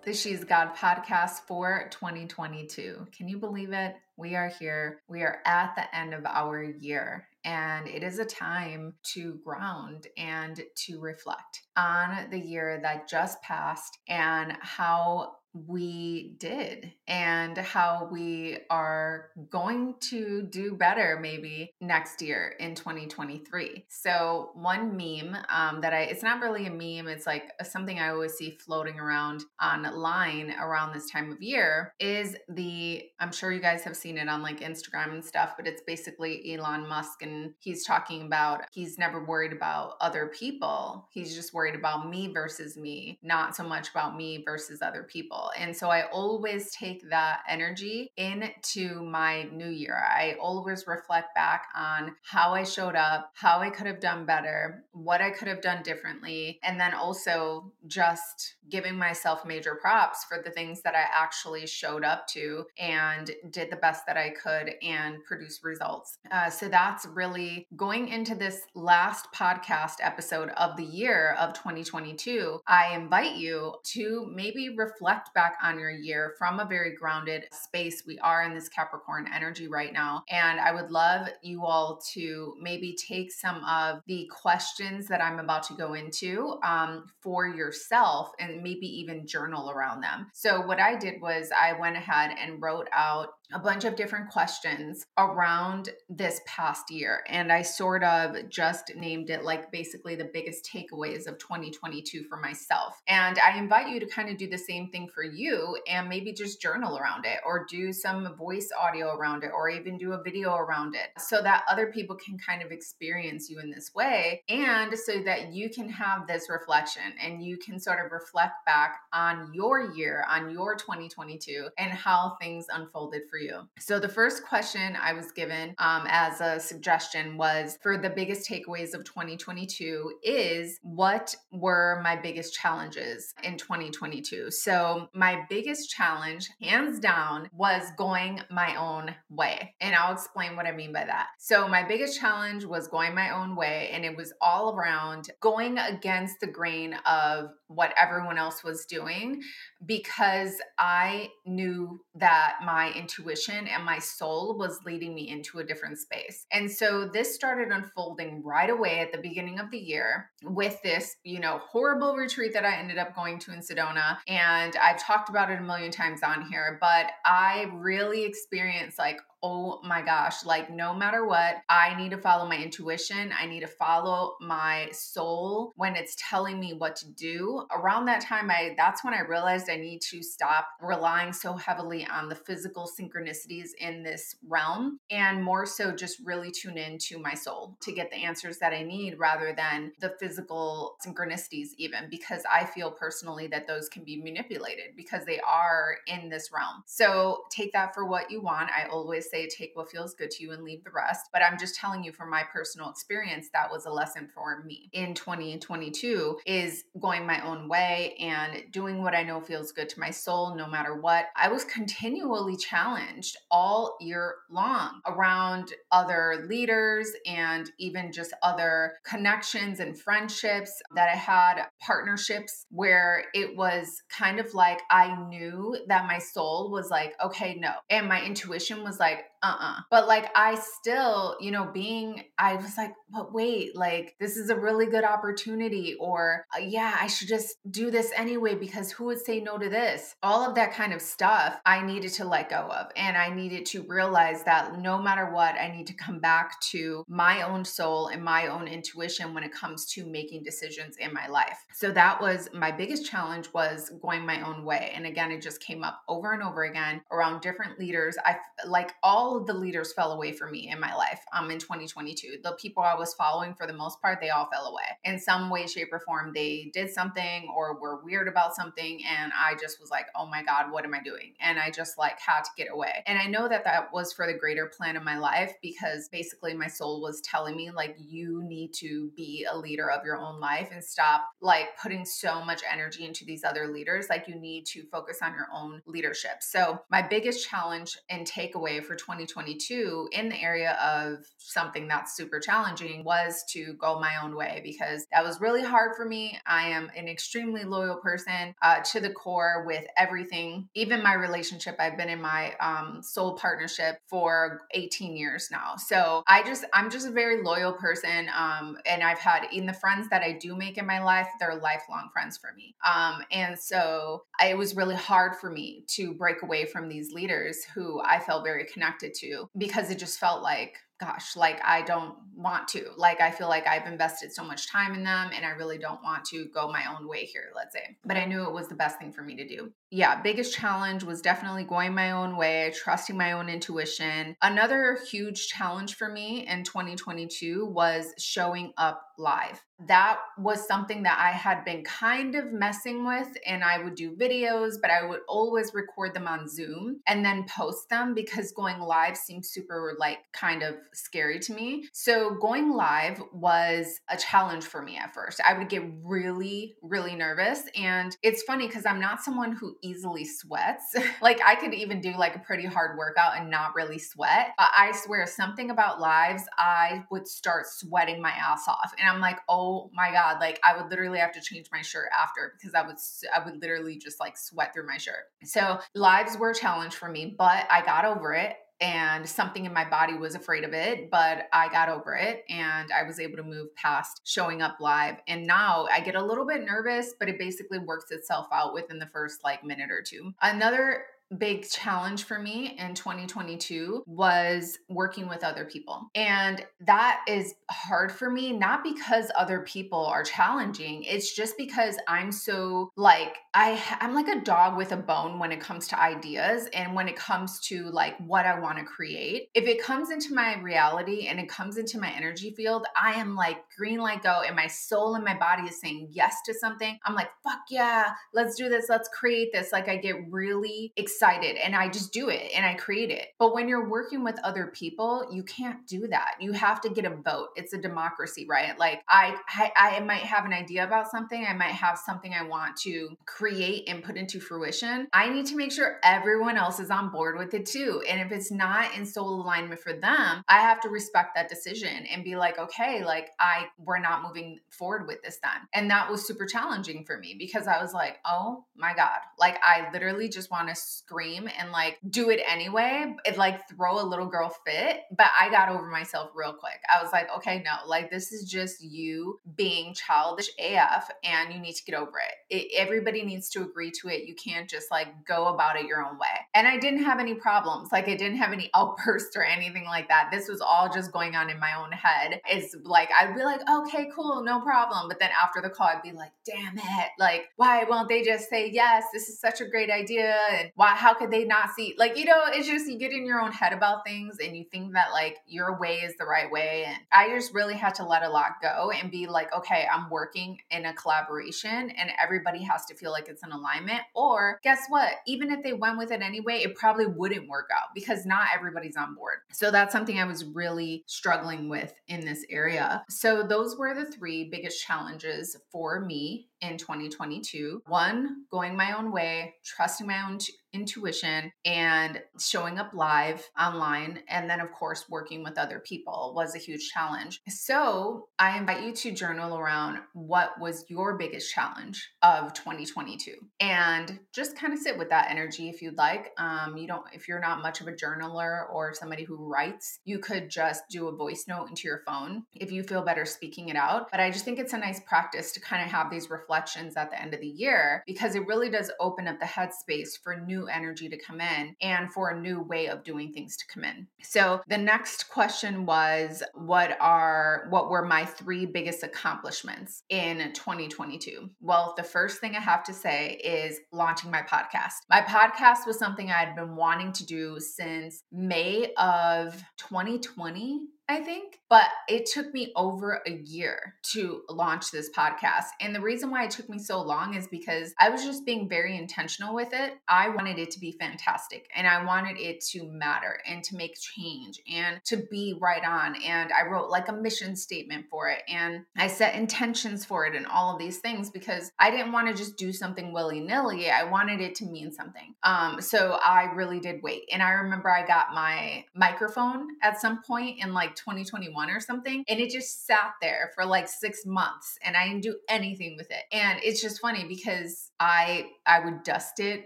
the 0.04 0.14
She's 0.14 0.44
God 0.44 0.76
podcast 0.76 1.42
for 1.48 1.88
2022. 1.92 3.08
Can 3.16 3.28
you 3.28 3.38
believe 3.38 3.72
it? 3.72 3.96
We 4.18 4.36
are 4.36 4.48
here. 4.48 5.02
We 5.08 5.22
are 5.22 5.42
at 5.46 5.76
the 5.76 5.96
end 5.96 6.16
of 6.16 6.26
our 6.26 6.64
year, 6.64 7.28
and 7.46 7.88
it 7.88 8.02
is 8.02 8.18
a 8.18 8.26
time 8.26 8.96
to 9.14 9.40
ground 9.46 10.08
and 10.18 10.60
to 10.88 11.00
reflect 11.00 11.62
on 11.78 12.32
the 12.32 12.40
year 12.40 12.80
that 12.82 13.08
just 13.08 13.44
passed 13.44 14.00
and 14.08 14.58
how 14.60 15.34
we 15.54 16.36
did 16.40 16.92
and 17.08 17.58
how 17.58 18.08
we 18.12 18.58
are 18.70 19.30
going 19.50 19.96
to 20.00 20.44
do 20.44 20.76
better 20.76 21.20
maybe 21.22 21.74
next 21.82 22.22
year 22.22 22.56
in 22.60 22.74
2023 22.74 23.86
so 23.90 24.52
one 24.54 24.96
meme 24.96 25.36
um, 25.50 25.82
that 25.82 25.94
i 25.94 26.02
it's 26.02 26.24
not 26.24 26.42
really 26.42 26.68
a 26.68 26.70
meme 26.70 27.08
it's 27.08 27.26
like 27.28 27.52
something 27.64 28.00
i 28.00 28.10
always 28.10 28.34
see 28.34 28.58
floating 28.64 29.00
around 29.00 29.44
online 29.62 30.54
around 30.60 30.94
this 30.94 31.10
time 31.10 31.32
of 31.32 31.42
year 31.42 31.94
is 32.00 32.36
the 32.50 33.04
i'm 33.20 33.32
sure 33.32 33.52
you 33.52 33.60
guys 33.60 33.84
have 33.84 33.96
seen 33.96 34.18
it 34.18 34.30
on 34.30 34.42
like 34.42 34.62
instagram 34.62 35.12
and 35.12 35.24
stuff 35.24 35.54
but 35.58 35.68
it's 35.68 35.82
basically 35.86 36.54
elon 36.54 36.88
musk 36.88 37.22
and 37.24 37.54
he's 37.60 37.84
talking 37.84 38.22
about 38.22 38.62
he's 38.72 38.98
never 38.98 39.24
worried 39.26 39.54
about 39.54 39.94
other 40.02 40.28
people. 40.28 41.08
He's 41.12 41.36
just 41.36 41.54
worried 41.54 41.76
about 41.76 42.10
me 42.10 42.32
versus 42.34 42.78
me 42.78 43.20
not 43.24 43.56
so 43.56 43.64
much 43.64 43.90
about 43.90 44.16
me 44.16 44.44
versus 44.46 44.82
other 44.82 45.04
people 45.04 45.41
and 45.58 45.76
so 45.76 45.90
I 45.90 46.08
always 46.12 46.72
take 46.72 47.10
that 47.10 47.42
energy 47.48 48.12
into 48.18 49.02
my 49.04 49.44
new 49.52 49.70
year. 49.70 49.98
I 49.98 50.36
always 50.40 50.88
reflect 50.88 51.34
back 51.36 51.68
on 51.76 52.16
how 52.24 52.54
I 52.54 52.64
showed 52.64 52.96
up, 52.96 53.32
how 53.34 53.60
I 53.60 53.70
could 53.70 53.88
have 53.88 54.00
done 54.00 54.26
better, 54.26 54.84
what 54.92 55.22
I 55.22 55.32
could 55.32 55.48
have 55.48 55.62
done 55.62 55.84
differently, 55.84 56.60
and 56.64 56.80
then 56.80 56.94
also 56.94 57.72
just 57.88 58.56
giving 58.70 58.96
myself 58.96 59.46
major 59.46 59.76
props 59.76 60.24
for 60.26 60.42
the 60.44 60.52
things 60.52 60.82
that 60.82 60.96
I 60.96 61.04
actually 61.14 61.68
showed 61.68 62.04
up 62.04 62.28
to 62.30 62.66
and 62.80 63.30
did 63.50 63.70
the 63.70 63.76
best 63.76 64.06
that 64.08 64.18
I 64.18 64.30
could 64.30 64.74
and 64.82 65.24
produce 65.26 65.60
results. 65.64 66.18
Uh, 66.32 66.50
so 66.50 66.70
that's 66.70 67.06
really 67.06 67.68
going 67.76 68.08
into 68.08 68.36
this 68.36 68.62
last 68.76 69.28
podcast 69.34 69.96
episode 70.02 70.50
of 70.50 70.78
the 70.78 70.86
year 70.86 71.36
of 71.40 71.54
2022. 71.54 72.60
I 72.68 72.96
invite 72.96 73.36
you 73.36 73.76
to 73.84 74.32
maybe 74.34 74.76
reflect 74.76 75.31
back 75.34 75.58
on 75.64 75.80
your 75.80 75.92
year 75.92 76.36
from 76.38 76.60
a 76.60 76.66
very 76.66 76.96
grounded 76.96 77.46
space. 77.52 78.04
We 78.06 78.20
are 78.20 78.44
in 78.44 78.54
this 78.54 78.70
Capricorn 78.70 79.28
energy 79.34 79.68
right 79.68 79.94
now. 79.94 80.24
And 80.30 80.60
I 80.60 80.72
would 80.72 80.92
love 80.92 81.28
you 81.42 81.66
all 81.66 82.02
to 82.14 82.56
maybe 82.60 82.96
take 82.96 83.32
some 83.32 83.64
of 83.64 84.02
the 84.08 84.30
questions 84.32 85.08
that 85.08 85.22
I'm 85.22 85.40
about 85.40 85.64
to 85.64 85.74
go 85.74 85.94
into 85.94 86.60
um, 86.64 87.06
for 87.22 87.48
yourself 87.48 88.32
and 88.40 88.62
maybe 88.62 88.88
even 88.88 89.28
journal 89.28 89.72
around 89.72 90.02
them. 90.02 90.30
So, 90.34 90.62
what 90.62 90.80
I 90.80 90.96
did 90.98 91.22
was 91.22 91.50
I 91.52 91.80
went 91.80 91.98
ahead 91.98 92.36
and 92.40 92.62
wrote 92.62 92.88
out 92.94 93.30
a 93.54 93.60
bunch 93.60 93.86
of 93.86 93.96
different 93.96 94.30
questions 94.30 95.06
around 95.18 95.90
this 96.10 96.42
past 96.46 96.90
year. 96.90 97.24
And 97.28 97.52
I 97.52 97.62
sort 97.62 98.04
of 98.04 98.50
just 98.50 98.92
named 98.96 99.30
it 99.30 99.44
like 99.44 99.72
basically 99.72 100.16
the 100.16 100.30
biggest 100.32 100.70
takeaways 100.74 101.28
of 101.28 101.38
2022 101.38 102.24
for 102.24 102.38
myself. 102.38 103.02
And 103.08 103.38
I 103.40 103.58
invite 103.58 103.90
you 103.90 104.00
to 104.00 104.06
kind 104.06 104.30
of 104.30 104.38
do 104.38 104.50
the 104.50 104.58
same 104.58 104.90
thing 104.90 105.10
for 105.14 105.21
you 105.24 105.78
and 105.88 106.10
maybe 106.10 106.34
just 106.34 106.62
journal 106.62 106.98
around 106.98 107.26
it 107.26 107.40
or 107.46 107.66
do 107.70 107.94
some 107.94 108.36
voice 108.36 108.70
audio 108.80 109.16
around 109.16 109.44
it 109.44 109.52
or 109.54 109.70
even 109.70 109.98
do 109.98 110.14
a 110.14 110.24
video 110.24 110.56
around 110.56 110.96
it 110.96 111.10
so 111.18 111.42
that 111.42 111.64
other 111.70 111.88
people 111.88 112.16
can 112.16 112.38
kind 112.38 112.62
of 112.62 112.72
experience 112.72 113.50
you 113.50 113.60
in 113.60 113.70
this 113.70 113.92
way 113.96 114.44
and 114.50 114.94
so 114.98 115.22
that 115.24 115.54
you 115.54 115.70
can 115.70 115.90
have 115.90 116.28
this 116.28 116.50
reflection 116.50 117.04
and 117.22 117.44
you 117.44 117.58
can 117.58 117.80
sort 117.80 118.04
of 118.04 118.12
reflect 118.12 118.54
back 118.66 119.00
on 119.14 119.52
your 119.54 119.92
year, 119.94 120.26
on 120.30 120.52
your 120.52 120.76
2022 120.76 121.70
and 121.78 121.92
how 121.92 122.38
things 122.42 122.66
unfolded 122.74 123.24
for 123.30 123.38
you. 123.38 123.62
So, 123.80 124.00
the 124.00 124.10
first 124.10 124.44
question 124.46 124.98
I 125.02 125.14
was 125.14 125.32
given 125.32 125.76
um, 125.78 126.04
as 126.08 126.42
a 126.42 126.60
suggestion 126.60 127.38
was 127.38 127.78
for 127.82 127.98
the 127.98 128.10
biggest 128.10 128.50
takeaways 128.50 128.94
of 128.94 129.04
2022 129.04 130.14
is 130.24 130.80
what 130.82 131.36
were 131.52 132.00
my 132.04 132.16
biggest 132.16 132.54
challenges 132.54 133.34
in 133.44 133.58
2022? 133.58 134.52
So, 134.52 135.10
my 135.14 135.46
biggest 135.50 135.90
challenge, 135.90 136.50
hands 136.62 137.00
down, 137.00 137.50
was 137.54 137.84
going 137.98 138.42
my 138.50 138.76
own 138.76 139.14
way. 139.30 139.76
And 139.82 139.96
I'll 139.96 140.14
explain 140.14 140.56
what 140.56 140.66
I 140.66 140.72
mean 140.72 140.94
by 140.94 141.06
that. 141.06 141.28
So, 141.38 141.68
my 141.68 141.84
biggest 141.84 142.20
challenge 142.20 142.66
was 142.66 142.88
going 142.88 143.14
my 143.16 143.30
own 143.36 143.56
way, 143.56 143.90
and 143.92 144.06
it 144.06 144.16
was 144.16 144.34
all 144.42 144.76
around 144.76 145.30
going 145.40 145.78
against 145.78 146.40
the 146.40 146.48
grain 146.48 146.96
of 147.06 147.52
what 147.74 147.94
everyone 147.98 148.38
else 148.38 148.64
was 148.64 148.86
doing 148.86 149.42
because 149.86 150.56
I 150.78 151.30
knew 151.46 152.02
that 152.16 152.58
my 152.64 152.92
intuition 152.94 153.68
and 153.68 153.84
my 153.84 154.00
soul 154.00 154.58
was 154.58 154.80
leading 154.86 155.16
me 155.16 155.30
into 155.30 155.60
a 155.60 155.64
different 155.64 155.98
space. 155.98 156.46
And 156.52 156.70
so 156.70 157.10
this 157.12 157.34
started 157.34 157.70
unfolding 157.70 158.44
right 158.44 158.70
away 158.70 159.00
at 159.00 159.12
the 159.12 159.18
beginning 159.18 159.60
of 159.60 159.72
the 159.72 159.78
year 159.78 160.30
with 160.44 160.82
this, 160.84 161.16
you 161.24 161.40
know, 161.40 161.60
horrible 161.60 162.16
retreat 162.16 162.54
that 162.54 162.66
I 162.66 162.78
ended 162.78 162.98
up 162.98 163.16
going 163.16 163.40
to 163.40 163.54
in 163.54 163.60
Sedona. 163.60 164.18
And 164.28 164.76
I've 164.76 165.02
talked 165.02 165.30
about 165.30 165.52
it 165.52 165.60
a 165.60 165.64
million 165.64 165.92
times 165.92 166.22
on 166.24 166.48
here, 166.50 166.78
but 166.82 167.12
I 167.26 167.72
really 167.74 168.26
experienced 168.26 169.00
like 169.00 169.20
oh 169.44 169.80
my 169.84 170.02
gosh, 170.02 170.46
like 170.46 170.70
no 170.70 170.94
matter 170.94 171.26
what, 171.26 171.58
I 171.70 171.96
need 171.98 172.12
to 172.12 172.18
follow 172.18 172.48
my 172.48 172.58
intuition. 172.58 173.32
I 173.38 173.46
need 173.48 173.62
to 173.62 173.68
follow 173.68 174.36
my 174.40 174.90
soul 174.92 175.74
when 175.76 175.96
it's 175.96 176.16
telling 176.18 176.60
me 176.60 176.74
what 176.74 176.96
to 176.98 177.10
do. 177.12 177.66
Around 177.72 178.06
that 178.06 178.22
time, 178.22 178.52
I 178.52 178.74
that's 178.78 179.04
when 179.04 179.14
I 179.14 179.22
realized 179.22 179.70
I 179.70 179.78
need 179.78 180.02
to 180.12 180.22
stop 180.22 180.68
relying 180.82 181.34
so 181.34 181.54
heavily 181.54 182.06
on 182.06 182.30
the 182.30 182.36
physical 182.36 182.90
synchronicities 183.00 183.70
in 183.80 184.04
this 184.04 184.36
realm 184.48 185.00
and 185.10 185.44
more 185.44 185.66
so 185.66 185.92
just 185.92 186.20
really 186.24 186.52
tune 186.52 186.78
into 186.78 187.18
my 187.18 187.34
soul 187.34 187.78
to 187.82 187.92
get 187.92 188.12
the 188.12 188.18
answers 188.18 188.60
that 188.60 188.74
I 188.74 188.84
need 188.84 189.18
rather 189.18 189.54
than 189.56 189.92
the 190.00 190.14
physical 190.20 190.98
synchronicities, 191.06 191.70
even 191.78 192.10
because 192.10 192.44
I 192.52 192.66
feel 192.66 192.92
personally 192.92 193.48
that 193.48 193.68
those 193.68 193.90
can 193.90 194.04
be 194.04 194.22
manipulated 194.22 194.96
because 194.96 195.26
they 195.26 195.40
are 195.40 195.98
in 196.06 196.30
this 196.30 196.52
realm. 196.54 196.84
So 196.86 197.44
take 197.50 197.74
that 197.74 197.96
for 197.96 198.06
what 198.06 198.30
you 198.30 198.42
want. 198.42 198.70
I 198.70 198.88
always 198.88 199.31
say 199.32 199.48
take 199.48 199.72
what 199.76 199.90
feels 199.90 200.14
good 200.14 200.32
to 200.32 200.44
you 200.44 200.52
and 200.52 200.64
leave 200.64 200.84
the 200.84 200.92
rest. 200.92 201.30
But 201.34 201.42
I'm 201.42 201.58
just 201.58 201.76
telling 201.76 202.04
you 202.04 202.12
from 202.12 202.30
my 202.30 202.44
personal 202.52 202.90
experience, 202.90 203.48
that 203.54 203.72
was 203.72 203.86
a 203.86 203.92
lesson 203.92 204.30
for 204.34 204.64
me 204.64 204.90
in 204.94 205.14
2022 205.14 206.40
is 206.46 206.84
going 207.00 207.26
my 207.26 207.46
own 207.46 207.68
way 207.68 208.16
and 208.20 208.64
doing 208.72 209.02
what 209.02 209.16
I 209.16 209.24
know 209.24 209.40
feels 209.40 209.72
good 209.72 209.90
to 209.90 210.00
my 210.00 210.10
soul, 210.10 210.56
no 210.56 210.68
matter 210.68 210.96
what. 210.96 211.28
I 211.36 211.48
was 211.48 211.64
continually 211.64 212.58
challenged 212.58 213.38
all 213.50 213.98
year 214.02 214.36
long 214.50 215.02
around 215.06 215.74
other 215.92 216.46
leaders 216.50 217.12
and 217.26 217.70
even 217.80 218.12
just 218.12 218.34
other 218.44 218.94
connections 219.06 219.80
and 219.80 219.98
friendships 219.98 220.82
that 220.96 221.10
I 221.10 221.16
had, 221.16 221.66
partnerships 221.80 222.66
where 222.70 223.26
it 223.34 223.56
was 223.56 224.02
kind 224.10 224.40
of 224.40 224.54
like 224.54 224.82
I 224.90 225.16
knew 225.28 225.78
that 225.88 226.08
my 226.08 226.20
soul 226.20 226.72
was 226.72 226.90
like, 226.90 227.14
okay, 227.24 227.56
no. 227.56 227.74
And 227.90 228.08
my 228.08 228.24
intuition 228.24 228.84
was 228.84 229.00
like, 229.00 229.21
uh-uh. 229.44 229.82
But 229.90 230.08
like 230.08 230.30
i 230.36 230.56
still 230.56 231.36
you 231.40 231.52
know 231.52 231.70
being 231.74 232.24
i 232.38 232.56
was 232.56 232.78
like 232.78 232.94
but 233.10 233.34
wait 233.34 233.76
like 233.76 234.16
this 234.20 234.38
is 234.38 234.50
a 234.50 234.56
really 234.56 234.86
good 234.86 235.04
opportunity 235.04 235.96
or 236.00 236.46
uh, 236.56 236.60
yeah 236.60 236.96
i 237.02 237.08
should 237.08 237.28
just 237.28 237.58
do 237.70 237.90
this 237.90 238.12
anyway 238.16 238.56
because 238.56 238.92
who 238.92 239.06
would 239.06 239.20
say 239.20 239.40
no 239.40 239.58
to 239.58 239.70
this? 239.70 240.16
All 240.24 240.48
of 240.48 240.56
that 240.56 240.74
kind 240.74 240.94
of 240.94 241.02
stuff 241.02 241.60
i 241.66 241.82
needed 241.82 242.12
to 242.14 242.26
let 242.26 242.50
go 242.50 242.58
of 242.58 242.92
and 242.96 243.18
i 243.18 243.34
needed 243.34 243.66
to 243.68 243.84
realize 243.88 244.44
that 244.44 244.80
no 244.80 245.02
matter 245.02 245.32
what 245.32 245.56
i 245.56 245.68
need 245.76 245.88
to 245.88 245.94
come 245.94 246.20
back 246.20 246.60
to 246.62 247.04
my 247.08 247.42
own 247.42 247.66
soul 247.66 248.08
and 248.08 248.24
my 248.24 248.48
own 248.48 248.68
intuition 248.68 249.34
when 249.34 249.44
it 249.44 249.54
comes 249.54 249.86
to 249.86 250.06
making 250.06 250.44
decisions 250.44 250.98
in 250.98 251.14
my 251.14 251.28
life. 251.28 251.66
So 251.74 251.92
that 251.92 252.22
was 252.22 252.50
my 252.54 252.72
biggest 252.72 253.10
challenge 253.10 253.50
was 253.54 253.92
going 254.02 254.26
my 254.26 254.42
own 254.42 254.64
way 254.64 254.92
and 254.96 255.06
again 255.06 255.32
it 255.32 255.42
just 255.42 255.62
came 255.62 255.84
up 255.84 256.02
over 256.08 256.34
and 256.34 256.44
over 256.44 256.64
again 256.64 257.02
around 257.12 257.42
different 257.42 257.80
leaders. 257.80 258.18
I 258.24 258.38
like 258.68 258.94
all 259.04 259.11
all 259.12 259.36
of 259.36 259.46
the 259.46 259.54
leaders 259.54 259.92
fell 259.92 260.14
away 260.14 260.32
from 260.32 260.54
me 260.54 260.70
in 260.70 260.80
my 260.80 260.96
life 260.96 261.20
um, 261.34 261.52
in 261.52 261.60
2022. 261.60 262.38
The 262.44 262.54
people 262.54 262.82
I 262.82 262.96
was 262.96 263.14
following, 263.14 263.54
for 263.54 263.68
the 263.68 263.74
most 263.74 264.02
part, 264.02 264.20
they 264.22 264.30
all 264.30 264.48
fell 264.50 264.68
away 264.68 264.86
in 265.04 265.20
some 265.20 265.50
way, 265.50 265.68
shape, 265.68 265.90
or 265.92 266.00
form. 266.00 266.32
They 266.34 266.72
did 266.74 266.90
something 266.90 267.52
or 267.54 267.78
were 267.78 268.02
weird 268.06 268.30
about 268.30 268.56
something. 268.56 269.02
And 269.06 269.34
I 269.38 269.56
just 269.56 269.82
was 269.82 269.92
like, 269.92 270.06
oh 270.16 270.28
my 270.28 270.42
God, 270.44 270.72
what 270.72 270.86
am 270.86 270.94
I 270.94 271.04
doing? 271.04 271.34
And 271.42 271.60
I 271.60 271.72
just 271.72 271.98
like 271.98 272.22
had 272.22 272.44
to 272.44 272.52
get 272.56 272.70
away. 272.72 273.04
And 273.06 273.20
I 273.20 273.26
know 273.26 273.50
that 273.50 273.66
that 273.66 273.92
was 273.92 274.14
for 274.14 274.26
the 274.26 274.34
greater 274.34 274.68
plan 274.68 274.96
of 274.96 275.04
my 275.04 275.18
life 275.18 275.56
because 275.62 276.08
basically 276.08 276.54
my 276.54 276.68
soul 276.68 277.02
was 277.02 277.20
telling 277.20 277.58
me, 277.58 277.70
like, 277.70 277.98
you 278.00 278.42
need 278.44 278.72
to 278.76 279.12
be 279.18 279.46
a 279.52 279.58
leader 279.58 279.92
of 279.92 280.06
your 280.06 280.16
own 280.16 280.40
life 280.40 280.70
and 280.72 280.82
stop 280.82 281.26
like 281.42 281.78
putting 281.82 282.06
so 282.06 282.46
much 282.46 282.62
energy 282.72 283.04
into 283.04 283.26
these 283.26 283.44
other 283.44 283.68
leaders. 283.68 284.08
Like, 284.10 284.30
you 284.30 284.36
need 284.36 284.66
to 284.68 284.84
focus 284.84 285.18
on 285.22 285.34
your 285.34 285.50
own 285.54 285.82
leadership. 285.86 286.38
So, 286.40 286.80
my 286.90 287.02
biggest 287.02 287.46
challenge 287.46 287.98
and 288.10 288.26
takeaway 288.26 288.82
for 288.82 288.96
20 288.96 289.01
2022 289.02 290.10
in 290.12 290.30
the 290.30 290.42
area 290.42 290.78
of 290.82 291.26
something 291.38 291.88
that's 291.88 292.16
super 292.16 292.40
challenging 292.40 293.04
was 293.04 293.44
to 293.50 293.74
go 293.74 294.00
my 294.00 294.14
own 294.24 294.36
way 294.36 294.62
because 294.64 295.08
that 295.12 295.24
was 295.24 295.42
really 295.42 295.64
hard 295.64 295.96
for 295.96 296.06
me. 296.06 296.40
I 296.46 296.70
am 296.70 296.92
an 296.96 297.08
extremely 297.08 297.64
loyal 297.64 297.98
person 297.98 298.54
uh, 298.62 298.82
to 298.92 299.00
the 299.00 299.10
core 299.10 299.64
with 299.66 299.86
everything, 299.98 300.70
even 300.76 301.04
my 301.04 301.14
relationship. 301.14 301.76
I've 301.80 301.98
been 301.98 302.10
in 302.10 302.22
my 302.22 302.54
um, 302.60 303.02
soul 303.02 303.36
partnership 303.36 303.98
for 304.08 304.62
18 304.72 305.18
years 305.18 305.50
now. 305.52 305.76
So 305.78 306.24
I 306.28 306.44
just, 306.44 306.66
I'm 306.74 306.90
just 306.90 307.08
a 307.08 307.12
very 307.12 307.44
loyal 307.44 307.74
person. 307.74 308.30
Um, 308.38 308.78
and 308.86 309.04
I've 309.04 309.20
had 309.20 309.48
in 309.52 309.66
the 309.66 309.74
friends 309.74 310.10
that 310.10 310.22
I 310.22 310.34
do 310.34 310.56
make 310.56 310.78
in 310.78 310.86
my 310.86 311.02
life, 311.04 311.28
they're 311.40 311.56
lifelong 311.56 312.10
friends 312.14 312.38
for 312.38 312.54
me. 312.56 312.76
Um, 312.88 313.24
and 313.32 313.58
so 313.58 314.24
it 314.44 314.58
was 314.58 314.76
really 314.76 314.96
hard 314.96 315.36
for 315.36 315.50
me 315.50 315.84
to 315.88 316.14
break 316.14 316.44
away 316.44 316.66
from 316.66 316.88
these 316.88 317.12
leaders 317.12 317.64
who 317.74 318.02
I 318.02 318.20
felt 318.20 318.44
very 318.44 318.66
connected 318.66 318.91
to 319.00 319.48
because 319.58 319.90
it 319.90 320.00
just 320.00 320.20
felt 320.20 320.42
like 320.42 320.78
gosh, 321.02 321.36
like 321.36 321.60
I 321.66 321.82
don't 321.82 322.16
want 322.36 322.68
to. 322.70 322.92
Like 322.96 323.22
I 323.22 323.32
feel 323.32 323.50
like 323.50 323.66
I've 323.66 323.88
invested 323.88 324.32
so 324.32 324.44
much 324.44 324.70
time 324.70 324.94
in 324.94 325.04
them 325.04 325.32
and 325.36 325.44
I 325.44 325.50
really 325.50 325.80
don't 325.80 326.02
want 326.04 326.24
to 326.26 326.46
go 326.54 326.72
my 326.72 326.84
own 326.96 327.08
way 327.08 327.26
here, 327.26 327.52
let's 327.56 327.74
say. 327.74 327.98
But 328.06 328.18
I 328.18 328.26
knew 328.26 328.44
it 328.44 328.54
was 328.54 328.68
the 328.68 328.76
best 328.76 329.00
thing 329.00 329.12
for 329.12 329.24
me 329.24 329.36
to 329.36 329.48
do. 329.48 329.72
Yeah, 329.90 330.22
biggest 330.22 330.54
challenge 330.54 331.04
was 331.04 331.22
definitely 331.22 331.64
going 331.64 331.96
my 331.96 332.12
own 332.12 332.38
way, 332.38 332.72
trusting 332.76 333.18
my 333.18 333.32
own 333.32 333.50
intuition. 333.50 334.36
Another 334.44 335.00
huge 335.10 335.48
challenge 335.48 335.96
for 335.96 336.08
me 336.08 336.48
in 336.48 336.64
2022 336.64 337.66
was 337.66 338.14
showing 338.20 338.72
up 338.78 339.02
live. 339.18 339.60
That 339.88 340.20
was 340.38 340.68
something 340.68 341.04
that 341.04 341.18
I 341.20 341.32
had 341.32 341.66
been 341.66 341.84
kind 341.84 342.36
of 342.36 342.52
messing 342.52 343.06
with, 343.06 343.30
and 343.46 343.64
I 343.64 343.84
would 343.84 343.96
do 343.96 344.16
videos, 344.16 344.76
but 344.82 344.92
I 344.92 345.06
would 345.06 345.22
always 345.28 345.74
record 345.74 346.14
them 346.14 346.28
on 346.28 346.48
Zoom 346.48 347.02
and 347.08 347.24
then 347.26 347.46
post 347.46 347.90
them 347.90 348.14
because 348.14 348.52
going 348.52 348.80
live 348.80 349.18
seemed 349.18 349.46
super, 349.46 349.96
like, 350.00 350.20
kind 350.34 350.64
of 350.64 350.76
scary 350.94 351.40
to 351.40 351.54
me. 351.54 351.88
So 351.94 352.36
going 352.36 352.72
live 352.72 353.22
was 353.34 354.00
a 354.10 354.18
challenge 354.18 354.64
for 354.64 354.82
me 354.82 354.98
at 354.98 355.14
first. 355.14 355.42
I 355.46 355.58
would 355.58 355.70
get 355.70 355.84
really, 356.04 356.76
really 356.82 357.16
nervous. 357.16 357.64
And 357.76 358.16
it's 358.24 358.44
funny 358.44 358.68
because 358.68 358.86
I'm 358.86 359.00
not 359.00 359.22
someone 359.22 359.54
who 359.54 359.76
easily 359.82 360.26
sweats. 360.26 360.96
like 361.22 361.40
I 361.46 361.56
could 361.56 361.74
even 361.74 362.02
do 362.02 362.16
like 362.18 362.36
a 362.36 362.40
pretty 362.40 362.66
hard 362.66 362.98
workout 362.98 363.38
and 363.38 363.50
not 363.50 363.76
really 363.76 364.00
sweat. 364.00 364.54
But 364.58 364.70
I 364.76 364.92
swear 364.94 365.26
something 365.26 365.72
about 365.72 366.00
lives, 366.00 366.44
I 366.58 367.04
would 367.12 367.28
start 367.28 367.66
sweating 367.68 368.22
my 368.22 368.32
ass 368.32 368.68
off. 368.68 368.94
And 369.00 369.08
I'm 369.08 369.20
like, 369.20 369.40
oh 369.50 369.71
Oh 369.72 369.90
my 369.94 370.12
God, 370.12 370.40
like 370.40 370.60
I 370.64 370.76
would 370.76 370.90
literally 370.90 371.20
have 371.20 371.32
to 371.34 371.42
change 371.42 371.68
my 371.72 371.82
shirt 371.82 372.10
after 372.18 372.54
because 372.58 372.74
I 372.74 372.86
would 372.86 372.98
I 373.34 373.44
would 373.44 373.62
literally 373.62 373.98
just 373.98 374.20
like 374.20 374.38
sweat 374.38 374.74
through 374.74 374.88
my 374.88 374.98
shirt. 374.98 375.30
So 375.44 375.80
lives 375.96 376.38
were 376.38 376.52
a 376.52 376.56
challenge 376.56 376.96
for 376.96 377.10
me, 377.10 377.36
but 377.38 377.68
I 377.70 377.82
got 377.86 378.06
over 378.06 378.34
it 378.34 378.58
and 378.82 379.30
something 379.30 379.66
in 379.66 379.74
my 379.74 379.88
body 379.88 380.16
was 380.16 380.34
afraid 380.34 380.64
of 380.64 380.74
it, 380.74 381.12
but 381.12 381.48
I 381.54 381.70
got 381.70 381.88
over 381.88 382.16
it 382.16 382.44
and 382.50 382.92
I 382.92 383.04
was 383.04 383.20
able 383.20 383.38
to 383.38 383.44
move 383.44 383.74
past 383.76 384.22
showing 384.26 384.64
up 384.64 384.78
live. 384.80 385.18
And 385.28 385.46
now 385.46 385.88
I 385.92 386.00
get 386.02 386.16
a 386.16 386.26
little 386.26 386.48
bit 386.48 386.66
nervous, 386.66 387.14
but 387.18 387.30
it 387.30 387.38
basically 387.38 387.78
works 387.78 388.10
itself 388.10 388.48
out 388.52 388.74
within 388.74 388.98
the 388.98 389.08
first 389.14 389.44
like 389.44 389.64
minute 389.64 389.92
or 389.92 390.02
two. 390.02 390.34
Another 390.42 391.06
big 391.38 391.70
challenge 391.70 392.26
for 392.26 392.40
me 392.40 392.76
in 392.78 392.94
2022 392.94 394.04
was 394.06 394.78
working 394.90 395.28
with 395.30 395.44
other 395.44 395.66
people. 395.66 396.10
And 396.16 396.66
that 396.82 397.22
is 397.28 397.54
hard 397.70 398.12
for 398.12 398.30
me, 398.30 398.52
not 398.52 398.84
because 398.84 399.32
other 399.36 399.62
people 399.62 400.06
are 400.06 400.24
challenging. 400.24 401.04
It's 401.04 401.34
just 401.34 401.58
because 401.58 401.98
I'm 402.08 402.32
so 402.32 402.90
like, 402.98 403.38
I, 403.54 403.82
I'm 404.00 404.14
like 404.14 404.28
a 404.28 404.42
dog 404.42 404.78
with 404.78 404.92
a 404.92 404.98
bone 404.98 405.40
when 405.40 405.52
it 405.52 405.62
comes 405.62 405.88
to 405.90 406.00
ideas 406.00 406.68
and 406.74 406.94
when 406.94 407.08
it 407.08 407.16
comes 407.16 407.60
to 407.68 407.86
like 407.86 408.18
what 408.20 408.46
I 408.46 408.60
want 408.60 408.78
to 408.80 408.84
create. 408.84 409.50
If 409.54 409.66
it 409.66 409.82
comes 409.82 410.12
into 410.12 410.34
my 410.34 410.60
reality 410.60 411.28
and 411.28 411.40
it 411.40 411.50
comes 411.50 411.78
into 411.78 412.00
my 412.00 412.12
energy 412.12 412.52
field, 412.52 412.86
I 413.02 413.14
am 413.14 413.36
like 413.36 413.58
green 413.78 414.00
light 414.00 414.24
go 414.24 414.42
and 414.46 414.56
my 414.56 414.68
soul 414.68 415.16
and 415.16 415.24
my 415.24 415.38
body 415.38 415.64
is 415.64 415.80
saying 415.80 416.10
yes 416.12 416.36
to 416.46 416.54
something. 416.54 416.98
I'm 417.06 417.16
like, 417.16 417.30
fuck 417.44 417.62
yeah, 417.70 418.12
let's 418.34 418.56
do 418.56 418.70
this. 418.70 418.88
Let's 418.90 419.10
create 419.10 419.50
this. 419.54 419.72
Like 419.72 419.88
I 419.88 419.98
get 419.98 420.16
really 420.30 420.92
excited 420.98 421.21
excited 421.22 421.56
and 421.58 421.76
I 421.76 421.88
just 421.88 422.12
do 422.12 422.30
it 422.30 422.52
and 422.56 422.66
I 422.66 422.74
create 422.74 423.12
it. 423.12 423.28
But 423.38 423.54
when 423.54 423.68
you're 423.68 423.88
working 423.88 424.24
with 424.24 424.40
other 424.44 424.72
people, 424.74 425.28
you 425.32 425.44
can't 425.44 425.86
do 425.86 426.08
that. 426.08 426.36
You 426.40 426.52
have 426.54 426.82
to 426.82 426.90
get 426.90 427.06
a 427.06 427.12
vote. 427.12 427.50
It's 427.56 427.74
a 427.74 427.78
democracy, 427.78 428.48
right? 428.50 428.78
Like 428.80 429.04
I, 429.08 429.36
I, 429.48 429.72
I 429.76 430.00
might 430.00 430.24
have 430.24 430.46
an 430.46 430.54
idea 430.54 430.84
about 430.84 431.12
something. 431.12 431.46
I 431.48 431.54
might 431.54 431.74
have 431.74 432.00
something 432.00 432.34
I 432.34 432.44
want 432.44 432.76
to 432.78 433.16
create 433.28 433.88
and 433.88 434.04
put 434.04 434.18
into 434.18 434.40
fruition. 434.40 435.08
I 435.14 435.30
need 435.30 435.46
to 435.48 435.56
make 435.56 435.72
sure 435.72 436.00
everyone 436.04 436.58
else 436.58 436.80
is 436.80 436.90
on 436.90 437.12
board 437.12 437.38
with 437.38 437.54
it 437.54 437.68
too. 437.68 438.02
And 438.10 438.20
if 438.20 438.32
it's 438.32 438.52
not 438.52 438.96
in 438.96 439.06
soul 439.06 439.42
alignment 439.42 439.80
for 439.80 439.94
them, 439.94 440.44
I 440.48 440.60
have 440.60 440.82
to 440.82 440.90
respect 440.90 441.36
that 441.36 441.50
decision 441.50 442.08
and 442.12 442.24
be 442.24 442.36
like, 442.36 442.58
okay, 442.58 443.04
like 443.06 443.30
I, 443.40 443.68
we're 443.78 444.00
not 444.00 444.24
moving 444.24 444.60
forward 444.72 445.06
with 445.06 445.22
this 445.22 445.38
then. 445.44 445.68
And 445.74 445.92
that 445.92 446.10
was 446.10 446.26
super 446.26 446.48
challenging 446.48 447.06
for 447.06 447.20
me 447.20 447.36
because 447.38 447.68
I 447.68 447.80
was 447.80 447.94
like, 447.94 448.18
oh 448.26 448.66
my 448.76 448.96
God, 448.96 449.20
like 449.38 449.60
I 449.64 449.88
literally 449.94 450.28
just 450.28 450.50
want 450.50 450.68
to 450.70 450.76
scream 451.12 451.50
and 451.60 451.72
like 451.72 452.00
do 452.10 452.30
it 452.30 452.40
anyway. 452.48 453.14
It 453.26 453.38
like 453.38 453.68
throw 453.70 454.02
a 454.02 454.06
little 454.06 454.28
girl 454.28 454.54
fit. 454.66 455.02
But 455.16 455.28
I 455.40 455.50
got 455.50 455.70
over 455.70 455.88
myself 455.88 456.32
real 456.34 456.54
quick. 456.54 456.80
I 456.90 457.02
was 457.04 457.12
like, 457.12 457.28
okay, 457.38 457.62
no, 457.64 457.88
like 457.88 458.10
this 458.10 458.32
is 458.32 458.50
just 458.50 458.82
you 458.82 459.40
being 459.56 459.94
childish 459.94 460.50
AF 460.60 461.10
and 461.24 461.54
you 461.54 461.60
need 461.60 461.74
to 461.74 461.84
get 461.84 461.96
over 461.96 462.14
it. 462.20 462.56
it. 462.56 462.72
Everybody 462.78 463.24
needs 463.24 463.50
to 463.50 463.62
agree 463.62 463.92
to 464.02 464.08
it. 464.08 464.28
You 464.28 464.36
can't 464.36 464.70
just 464.70 464.90
like 464.90 465.26
go 465.26 465.48
about 465.48 465.76
it 465.78 465.86
your 465.86 466.04
own 466.04 466.18
way. 466.18 466.46
And 466.54 466.68
I 466.68 466.78
didn't 466.78 467.04
have 467.04 467.20
any 467.20 467.36
problems. 467.36 467.90
Like 467.92 468.08
I 468.08 468.16
didn't 468.16 468.38
have 468.38 468.54
any 468.54 468.70
outbursts 468.76 469.36
or 469.36 469.44
anything 469.44 469.86
like 469.86 470.08
that. 470.08 470.30
This 470.32 470.48
was 470.48 470.62
all 470.62 470.90
just 470.94 471.12
going 471.12 471.36
on 471.36 471.50
in 471.50 471.60
my 471.60 471.74
own 471.78 471.92
head. 471.92 472.42
It's 472.50 472.76
like 472.84 473.10
I'd 473.20 473.36
be 473.36 473.44
like, 473.44 473.62
okay, 473.70 474.10
cool, 474.16 474.44
no 474.44 474.62
problem. 474.62 475.08
But 475.10 475.20
then 475.20 475.30
after 475.42 475.62
the 475.62 475.70
call, 475.70 475.88
I'd 475.88 476.02
be 476.02 476.14
like, 476.14 476.32
damn 476.46 476.78
it. 476.78 477.10
Like, 477.20 477.50
why 477.58 477.84
won't 477.84 478.08
they 478.08 478.24
just 478.24 478.50
say 478.50 478.70
yes? 478.72 479.06
This 479.14 479.28
is 479.28 479.40
such 479.40 479.62
a 479.62 479.68
great 479.68 479.90
idea. 479.90 480.38
And 480.52 480.72
why 480.76 480.91
how 480.98 481.14
could 481.14 481.32
they 481.32 481.46
not 481.46 481.72
see? 481.76 481.96
Like 481.98 482.18
you 482.18 482.26
know 482.26 482.44
it's 482.48 482.68
just 482.68 482.88
you 482.88 482.98
get 482.98 483.12
in 483.12 483.26
your 483.26 483.40
own 483.40 483.52
head 483.52 483.74
about 483.74 484.06
things 484.06 484.38
and 484.40 484.56
you 484.56 484.66
think 484.72 484.94
that 484.94 485.12
like 485.12 485.38
your 485.48 485.80
way 485.80 485.98
is 485.98 486.16
the 486.18 486.26
right 486.26 486.52
way. 486.52 486.86
And 486.88 486.98
i 487.12 487.30
just 487.30 487.54
really 487.54 487.76
had 487.76 487.96
to 487.96 488.06
let 488.06 488.24
a 488.24 488.30
lot 488.30 488.54
go 488.62 488.92
and 488.92 489.12
be 489.12 489.28
like 489.28 489.54
okay 489.54 489.88
i'm 489.92 490.10
working 490.10 490.58
in 490.70 490.86
a 490.86 490.94
collaboration 490.94 491.90
and 491.92 492.12
everybody 492.22 492.64
has 492.64 492.86
to 492.86 492.96
feel 492.96 493.12
like 493.12 493.28
it's 493.28 493.44
an 493.44 493.52
alignment. 493.52 494.02
Or 494.16 494.60
guess 494.64 494.86
what? 494.90 495.14
Even 495.28 495.52
if 495.52 495.64
they 495.64 495.74
went 495.74 495.98
with 495.98 496.12
it 496.12 496.22
anyway 496.22 496.60
it 496.60 496.76
probably 496.76 497.06
wouldn't 497.06 497.50
work 497.50 497.70
out 497.76 497.90
because 497.96 498.26
not 498.26 498.48
everybody's 498.56 498.98
on 498.98 499.16
board. 499.16 499.38
So 499.52 499.72
that's 499.72 499.92
something 499.92 500.20
i 500.20 500.26
was 500.26 500.46
really 500.46 501.04
struggling 501.08 501.70
with 501.70 501.94
in 502.08 502.22
this 502.22 502.46
area. 502.50 503.04
So 503.10 503.44
those 503.44 503.78
were 503.78 503.94
the 503.94 504.06
three 504.06 504.50
biggest 504.50 504.84
challenges 504.86 505.58
for 505.72 506.00
me 506.00 506.48
in 506.62 506.78
2022. 506.78 507.82
One, 507.88 508.46
going 508.52 508.76
my 508.76 508.98
own 508.98 509.12
way, 509.12 509.56
trusting 509.66 510.08
my 510.08 510.24
own 510.28 510.38
t- 510.38 510.54
intuition, 510.74 511.52
and 511.66 512.22
showing 512.40 512.78
up 512.78 512.94
live 512.94 513.50
online. 513.60 514.20
And 514.30 514.50
then, 514.50 514.62
of 514.62 514.72
course, 514.72 515.06
working 515.10 515.44
with 515.44 515.58
other 515.58 515.80
people 515.80 516.34
was 516.36 516.56
a 516.56 516.60
huge 516.60 516.90
challenge. 516.90 517.42
So, 517.50 518.28
I 518.40 518.58
invite 518.58 518.84
you 518.84 518.94
to 518.94 519.12
journal 519.12 519.58
around 519.58 520.00
what 520.14 520.52
was 520.60 520.86
your 520.88 521.18
biggest 521.18 521.54
challenge 521.54 522.10
of 522.22 522.54
2022 522.54 523.34
and 523.60 524.20
just 524.34 524.56
kind 524.56 524.74
of 524.74 524.80
sit 524.80 524.98
with 524.98 525.10
that 525.10 525.30
energy 525.30 525.70
if 525.70 525.82
you'd 525.82 525.98
like. 525.98 526.32
Um, 526.38 526.78
you 526.78 526.88
don't, 526.88 527.06
if 527.14 527.28
you're 527.28 527.40
not 527.40 527.62
much 527.62 527.82
of 527.82 527.88
a 527.88 527.92
journaler 527.92 528.70
or 528.72 528.94
somebody 528.94 529.24
who 529.24 529.36
writes, 529.36 530.00
you 530.06 530.20
could 530.20 530.50
just 530.50 530.84
do 530.90 531.08
a 531.08 531.16
voice 531.16 531.46
note 531.48 531.70
into 531.70 531.88
your 531.88 532.02
phone 532.06 532.44
if 532.54 532.72
you 532.72 532.84
feel 532.84 533.02
better 533.02 533.26
speaking 533.26 533.70
it 533.70 533.76
out. 533.76 534.10
But 534.12 534.20
I 534.20 534.32
just 534.32 534.46
think 534.46 534.60
it's 534.60 534.74
a 534.74 534.78
nice 534.78 535.02
practice 535.02 535.52
to 535.54 535.60
kind 535.60 535.84
of 535.84 535.92
have 535.92 536.10
these 536.10 536.30
reflections 536.30 536.51
reflections 536.52 536.98
at 536.98 537.10
the 537.10 537.22
end 537.22 537.34
of 537.34 537.40
the 537.40 537.48
year 537.48 538.04
because 538.06 538.36
it 538.36 538.46
really 538.46 538.70
does 538.70 538.92
open 539.00 539.28
up 539.28 539.40
the 539.40 539.46
headspace 539.46 540.20
for 540.22 540.36
new 540.36 540.68
energy 540.68 541.08
to 541.08 541.18
come 541.18 541.40
in 541.40 541.76
and 541.82 542.12
for 542.12 542.30
a 542.30 542.40
new 542.40 542.62
way 542.62 542.88
of 542.88 543.04
doing 543.04 543.32
things 543.32 543.56
to 543.56 543.66
come 543.74 543.84
in. 543.84 544.08
So 544.22 544.62
the 544.68 544.78
next 544.78 545.30
question 545.30 545.86
was 545.86 546.44
what 546.54 546.98
are 547.00 547.68
what 547.70 547.90
were 547.90 548.06
my 548.06 548.26
three 548.26 548.66
biggest 548.66 549.04
accomplishments 549.04 550.04
in 550.10 550.40
2022? 550.54 551.50
Well, 551.62 551.94
the 551.96 552.04
first 552.04 552.42
thing 552.42 552.56
I 552.56 552.60
have 552.60 552.84
to 552.84 552.94
say 552.94 553.40
is 553.44 553.80
launching 553.94 554.30
my 554.30 554.42
podcast. 554.42 555.06
My 555.10 555.22
podcast 555.22 555.88
was 555.88 555.98
something 555.98 556.30
I 556.30 556.40
had 556.46 556.56
been 556.56 556.76
wanting 556.76 557.14
to 557.14 557.26
do 557.26 557.60
since 557.60 558.24
May 558.32 558.92
of 558.98 559.64
2020 559.78 560.82
I 561.12 561.20
think. 561.20 561.60
But 561.70 561.88
it 562.10 562.26
took 562.26 562.54
me 562.54 562.74
over 562.76 563.22
a 563.26 563.32
year 563.32 563.96
to 564.12 564.42
launch 564.50 564.92
this 564.92 565.10
podcast. 565.10 565.68
And 565.80 565.96
the 565.96 566.02
reason 566.02 566.30
why 566.30 566.44
it 566.44 566.52
took 566.52 566.70
me 566.70 566.80
so 566.80 567.02
long 567.02 567.34
is 567.34 567.48
because 567.48 567.94
I 567.98 568.10
was 568.10 568.26
just 568.26 568.46
being 568.46 568.68
very 568.68 568.98
intentional 568.98 569.56
with 569.56 569.70
it. 569.72 569.94
I 570.08 570.30
wanted 570.30 570.60
it 570.60 570.72
to 570.72 570.80
be 570.80 570.92
fantastic 571.00 571.70
and 571.74 571.88
I 571.88 572.04
wanted 572.04 572.38
it 572.38 572.62
to 572.72 572.84
matter 572.84 573.40
and 573.48 573.64
to 573.66 573.78
make 573.78 573.96
change 573.98 574.60
and 574.70 575.00
to 575.06 575.18
be 575.32 575.58
right 575.62 575.84
on. 575.86 576.22
And 576.22 576.52
I 576.52 576.68
wrote 576.70 576.90
like 576.90 577.08
a 577.08 577.14
mission 577.14 577.56
statement 577.56 578.08
for 578.10 578.28
it 578.28 578.42
and 578.50 578.84
I 578.98 579.08
set 579.08 579.36
intentions 579.36 580.04
for 580.04 580.26
it 580.26 580.36
and 580.36 580.48
all 580.48 580.74
of 580.74 580.80
these 580.80 581.00
things 581.00 581.30
because 581.30 581.72
I 581.80 581.90
didn't 581.90 582.12
want 582.12 582.28
to 582.28 582.34
just 582.34 582.58
do 582.58 582.74
something 582.74 583.14
willy 583.14 583.40
nilly. 583.40 583.90
I 583.90 584.04
wanted 584.04 584.42
it 584.42 584.56
to 584.56 584.66
mean 584.66 584.92
something. 584.92 585.36
Um, 585.44 585.80
so 585.80 586.20
I 586.22 586.52
really 586.54 586.82
did 586.82 587.02
wait. 587.02 587.30
And 587.32 587.42
I 587.42 587.52
remember 587.52 587.90
I 587.90 588.06
got 588.06 588.34
my 588.34 588.84
microphone 588.94 589.68
at 589.82 590.02
some 590.02 590.22
point 590.24 590.60
in 590.62 590.74
like 590.74 590.96
2021 591.04 591.70
or 591.70 591.80
something. 591.80 592.24
And 592.28 592.40
it 592.40 592.52
just 592.52 592.86
sat 592.86 593.14
there 593.22 593.52
for 593.56 593.66
like 593.66 593.88
six 593.88 594.26
months 594.26 594.78
and 594.84 594.96
I 594.96 595.08
didn't 595.08 595.24
do 595.24 595.38
anything 595.50 595.96
with 595.98 596.10
it. 596.12 596.24
And 596.32 596.60
it's 596.64 596.82
just 596.82 597.02
funny 597.02 597.26
because 597.28 597.92
I 598.00 598.48
I 598.66 598.80
would 598.80 599.04
dust 599.04 599.40
it, 599.40 599.66